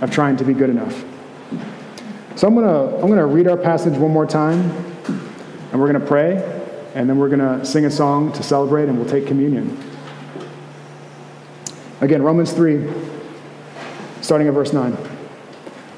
of 0.00 0.10
trying 0.10 0.36
to 0.36 0.44
be 0.44 0.54
good 0.54 0.70
enough. 0.70 1.04
So 2.36 2.46
I'm 2.46 2.54
going 2.54 2.66
to 2.66 2.94
I'm 2.96 3.06
going 3.06 3.18
to 3.18 3.26
read 3.26 3.48
our 3.48 3.56
passage 3.56 3.98
one 3.98 4.12
more 4.12 4.26
time, 4.26 4.70
and 5.72 5.80
we're 5.80 5.90
going 5.90 6.00
to 6.00 6.06
pray, 6.06 6.36
and 6.94 7.08
then 7.08 7.18
we're 7.18 7.28
going 7.28 7.40
to 7.40 7.64
sing 7.64 7.84
a 7.84 7.90
song 7.90 8.32
to 8.32 8.42
celebrate, 8.42 8.88
and 8.88 8.98
we'll 8.98 9.08
take 9.08 9.26
communion. 9.26 9.76
Again, 12.00 12.22
Romans 12.22 12.52
3, 12.52 12.90
starting 14.22 14.48
at 14.48 14.54
verse 14.54 14.72
9. 14.72 14.92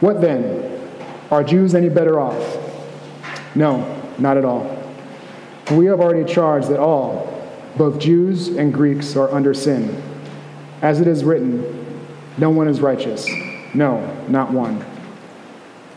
What 0.00 0.20
then? 0.20 0.68
Are 1.30 1.44
Jews 1.44 1.74
any 1.74 1.88
better 1.88 2.18
off? 2.18 2.58
No, 3.54 4.02
not 4.18 4.36
at 4.36 4.44
all. 4.44 4.78
We 5.70 5.86
have 5.86 6.00
already 6.00 6.30
charged 6.30 6.68
that 6.68 6.80
all, 6.80 7.21
both 7.76 7.98
Jews 7.98 8.48
and 8.48 8.72
Greeks, 8.72 9.16
are 9.16 9.32
under 9.32 9.54
sin. 9.54 10.02
As 10.82 11.00
it 11.00 11.06
is 11.06 11.24
written, 11.24 12.08
no 12.38 12.50
one 12.50 12.68
is 12.68 12.80
righteous. 12.80 13.28
No, 13.74 14.04
not 14.28 14.50
one. 14.50 14.84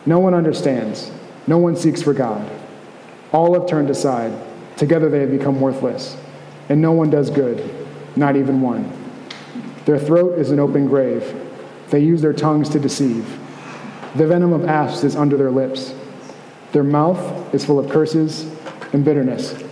No 0.06 0.20
one 0.20 0.34
understands. 0.34 1.12
No 1.48 1.58
one 1.58 1.76
seeks 1.76 2.02
for 2.02 2.14
God. 2.14 2.50
All 3.32 3.54
have 3.54 3.68
turned 3.68 3.90
aside. 3.90 4.34
Together 4.78 5.10
they 5.10 5.22
have 5.22 5.32
become 5.32 5.60
worthless. 5.60 6.18
And 6.70 6.82
no 6.82 6.92
one 6.92 7.10
does 7.10 7.30
good, 7.30 7.88
not 8.16 8.36
even 8.36 8.62
one. 8.62 8.92
Their 9.86 10.00
throat 10.00 10.40
is 10.40 10.52
an 10.52 10.60
open 10.60 10.88
grave. 10.88 11.36
They 11.90 12.00
use 12.00 12.22
their 12.22 12.34
tongues 12.34 12.70
to 12.70 12.80
deceive. 12.80 13.40
The 14.16 14.28
venom 14.28 14.54
of 14.54 14.66
asps 14.66 15.04
is 15.04 15.16
under 15.16 15.38
their 15.38 15.52
lips. 15.52 15.94
Their 16.72 16.84
mouth 16.84 17.54
is 17.54 17.66
full 17.66 17.80
of 17.80 17.90
curses 17.90 18.50
and 18.94 19.04
bitterness. 19.04 19.65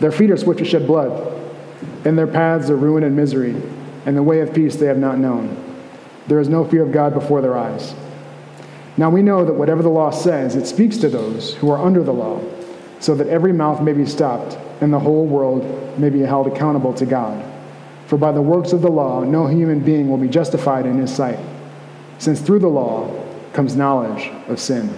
Their 0.00 0.12
feet 0.12 0.30
are 0.30 0.36
swift 0.36 0.58
to 0.58 0.64
shed 0.64 0.86
blood. 0.86 1.40
In 2.04 2.16
their 2.16 2.26
paths 2.26 2.70
are 2.70 2.76
ruin 2.76 3.04
and 3.04 3.16
misery, 3.16 3.54
and 4.06 4.16
the 4.16 4.22
way 4.22 4.40
of 4.40 4.54
peace 4.54 4.76
they 4.76 4.86
have 4.86 4.98
not 4.98 5.18
known. 5.18 5.56
There 6.26 6.40
is 6.40 6.48
no 6.48 6.64
fear 6.64 6.82
of 6.82 6.92
God 6.92 7.14
before 7.14 7.40
their 7.40 7.56
eyes. 7.56 7.94
Now 8.96 9.10
we 9.10 9.22
know 9.22 9.44
that 9.44 9.54
whatever 9.54 9.82
the 9.82 9.88
law 9.88 10.10
says, 10.10 10.56
it 10.56 10.66
speaks 10.66 10.98
to 10.98 11.08
those 11.08 11.54
who 11.54 11.70
are 11.70 11.78
under 11.78 12.02
the 12.02 12.12
law, 12.12 12.40
so 13.00 13.14
that 13.14 13.26
every 13.26 13.52
mouth 13.52 13.82
may 13.82 13.92
be 13.92 14.06
stopped, 14.06 14.56
and 14.80 14.92
the 14.92 15.00
whole 15.00 15.26
world 15.26 15.98
may 15.98 16.10
be 16.10 16.20
held 16.20 16.46
accountable 16.46 16.94
to 16.94 17.06
God. 17.06 17.44
For 18.06 18.18
by 18.18 18.32
the 18.32 18.42
works 18.42 18.72
of 18.72 18.82
the 18.82 18.90
law, 18.90 19.24
no 19.24 19.46
human 19.46 19.80
being 19.80 20.08
will 20.08 20.18
be 20.18 20.28
justified 20.28 20.86
in 20.86 20.98
his 20.98 21.14
sight, 21.14 21.38
since 22.18 22.40
through 22.40 22.60
the 22.60 22.68
law 22.68 23.10
comes 23.52 23.76
knowledge 23.76 24.30
of 24.48 24.60
sin. 24.60 24.92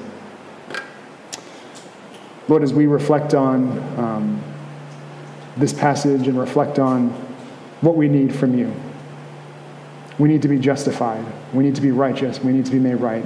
Lord, 2.48 2.62
as 2.62 2.72
we 2.72 2.87
reflect 2.87 3.35
on 3.35 3.78
um, 3.98 4.42
this 5.57 5.73
passage 5.73 6.29
and 6.29 6.38
reflect 6.38 6.79
on 6.79 7.11
what 7.81 7.97
we 7.97 8.09
need 8.09 8.35
from 8.35 8.59
you, 8.59 8.75
we 10.19 10.29
need 10.29 10.42
to 10.42 10.49
be 10.49 10.59
justified. 10.59 11.25
We 11.53 11.62
need 11.62 11.75
to 11.75 11.83
be 11.83 11.90
righteous. 11.90 12.40
We 12.40 12.53
need 12.53 12.66
to 12.66 12.73
be 12.73 12.79
made 12.79 12.97
right. 12.97 13.25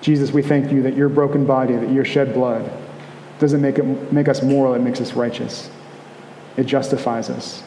Jesus, 0.00 0.32
we 0.32 0.42
thank 0.42 0.70
you 0.70 0.82
that 0.82 0.94
your 0.94 1.08
broken 1.08 1.46
body, 1.46 1.74
that 1.76 1.90
your 1.90 2.04
shed 2.04 2.34
blood, 2.34 2.70
doesn't 3.38 3.60
make, 3.60 3.78
it, 3.78 4.12
make 4.12 4.28
us 4.28 4.42
moral, 4.42 4.74
it 4.74 4.80
makes 4.80 5.00
us 5.00 5.14
righteous. 5.14 5.70
It 6.56 6.64
justifies 6.64 7.30
us. 7.30 7.62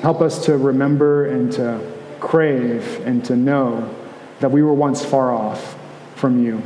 Help 0.00 0.20
us 0.20 0.44
to 0.46 0.56
remember 0.56 1.26
and 1.26 1.52
to 1.52 1.80
crave 2.18 3.00
and 3.06 3.24
to 3.26 3.36
know 3.36 3.94
that 4.40 4.50
we 4.50 4.62
were 4.62 4.74
once 4.74 5.04
far 5.04 5.32
off 5.32 5.78
from 6.16 6.42
you, 6.42 6.62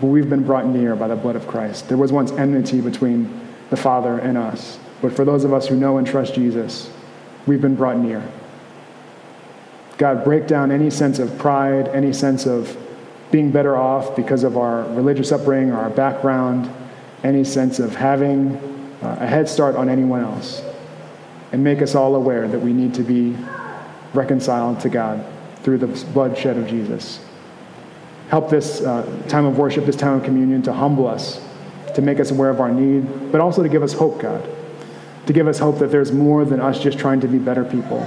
but 0.00 0.08
we've 0.08 0.28
been 0.28 0.44
brought 0.44 0.66
near 0.66 0.94
by 0.94 1.08
the 1.08 1.16
blood 1.16 1.36
of 1.36 1.46
Christ. 1.46 1.88
There 1.88 1.96
was 1.96 2.12
once 2.12 2.32
enmity 2.32 2.80
between 2.80 3.45
the 3.70 3.76
Father 3.76 4.18
and 4.18 4.38
us, 4.38 4.78
but 5.02 5.12
for 5.12 5.24
those 5.24 5.44
of 5.44 5.52
us 5.52 5.66
who 5.66 5.76
know 5.76 5.98
and 5.98 6.06
trust 6.06 6.34
Jesus, 6.34 6.90
we've 7.46 7.60
been 7.60 7.76
brought 7.76 7.98
near. 7.98 8.22
God, 9.98 10.24
break 10.24 10.46
down 10.46 10.70
any 10.70 10.90
sense 10.90 11.18
of 11.18 11.38
pride, 11.38 11.88
any 11.88 12.12
sense 12.12 12.46
of 12.46 12.76
being 13.30 13.50
better 13.50 13.76
off 13.76 14.14
because 14.14 14.44
of 14.44 14.56
our 14.56 14.82
religious 14.94 15.32
upbringing 15.32 15.70
or 15.70 15.78
our 15.78 15.90
background, 15.90 16.70
any 17.24 17.44
sense 17.44 17.78
of 17.78 17.96
having 17.96 18.56
uh, 19.02 19.18
a 19.20 19.26
head 19.26 19.48
start 19.48 19.74
on 19.74 19.88
anyone 19.88 20.22
else 20.22 20.62
and 21.52 21.62
make 21.62 21.82
us 21.82 21.94
all 21.94 22.14
aware 22.14 22.48
that 22.48 22.58
we 22.58 22.72
need 22.72 22.94
to 22.94 23.02
be 23.02 23.36
reconciled 24.14 24.80
to 24.80 24.88
God 24.88 25.24
through 25.62 25.78
the 25.78 25.86
bloodshed 26.12 26.56
of 26.56 26.66
Jesus. 26.66 27.20
Help 28.28 28.50
this 28.50 28.80
uh, 28.82 29.04
time 29.28 29.44
of 29.44 29.58
worship, 29.58 29.86
this 29.86 29.96
time 29.96 30.14
of 30.14 30.24
communion, 30.24 30.62
to 30.62 30.72
humble 30.72 31.06
us, 31.06 31.40
to 31.96 32.02
make 32.02 32.20
us 32.20 32.30
aware 32.30 32.50
of 32.50 32.60
our 32.60 32.70
need, 32.70 33.32
but 33.32 33.40
also 33.40 33.62
to 33.62 33.70
give 33.70 33.82
us 33.82 33.94
hope, 33.94 34.20
God. 34.20 34.46
To 35.26 35.32
give 35.32 35.48
us 35.48 35.58
hope 35.58 35.78
that 35.78 35.90
there's 35.90 36.12
more 36.12 36.44
than 36.44 36.60
us 36.60 36.78
just 36.78 36.98
trying 36.98 37.20
to 37.20 37.26
be 37.26 37.38
better 37.38 37.64
people, 37.64 38.00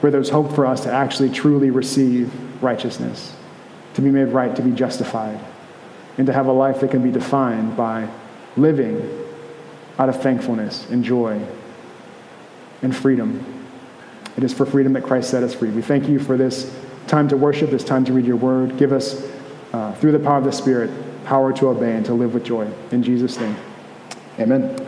where 0.00 0.10
there's 0.10 0.28
hope 0.28 0.52
for 0.52 0.66
us 0.66 0.82
to 0.82 0.92
actually 0.92 1.30
truly 1.30 1.70
receive 1.70 2.32
righteousness, 2.60 3.36
to 3.94 4.02
be 4.02 4.10
made 4.10 4.26
right, 4.26 4.54
to 4.56 4.62
be 4.62 4.72
justified, 4.72 5.38
and 6.18 6.26
to 6.26 6.32
have 6.32 6.46
a 6.46 6.52
life 6.52 6.80
that 6.80 6.90
can 6.90 7.00
be 7.00 7.12
defined 7.12 7.76
by 7.76 8.08
living 8.56 9.08
out 9.96 10.08
of 10.08 10.20
thankfulness 10.20 10.90
and 10.90 11.04
joy 11.04 11.40
and 12.82 12.94
freedom. 12.94 13.44
It 14.36 14.42
is 14.42 14.52
for 14.52 14.66
freedom 14.66 14.92
that 14.94 15.04
Christ 15.04 15.30
set 15.30 15.44
us 15.44 15.54
free. 15.54 15.70
We 15.70 15.82
thank 15.82 16.08
you 16.08 16.18
for 16.18 16.36
this 16.36 16.76
time 17.06 17.28
to 17.28 17.36
worship, 17.36 17.70
this 17.70 17.84
time 17.84 18.04
to 18.06 18.12
read 18.12 18.26
your 18.26 18.36
word. 18.36 18.76
Give 18.76 18.92
us 18.92 19.24
uh, 19.72 19.92
through 19.94 20.12
the 20.12 20.18
power 20.18 20.38
of 20.38 20.44
the 20.44 20.52
Spirit, 20.52 20.90
power 21.28 21.52
to 21.52 21.68
obey 21.68 21.94
and 21.94 22.06
to 22.06 22.14
live 22.14 22.32
with 22.32 22.42
joy. 22.42 22.66
In 22.90 23.02
Jesus' 23.02 23.38
name, 23.38 23.54
amen. 24.38 24.87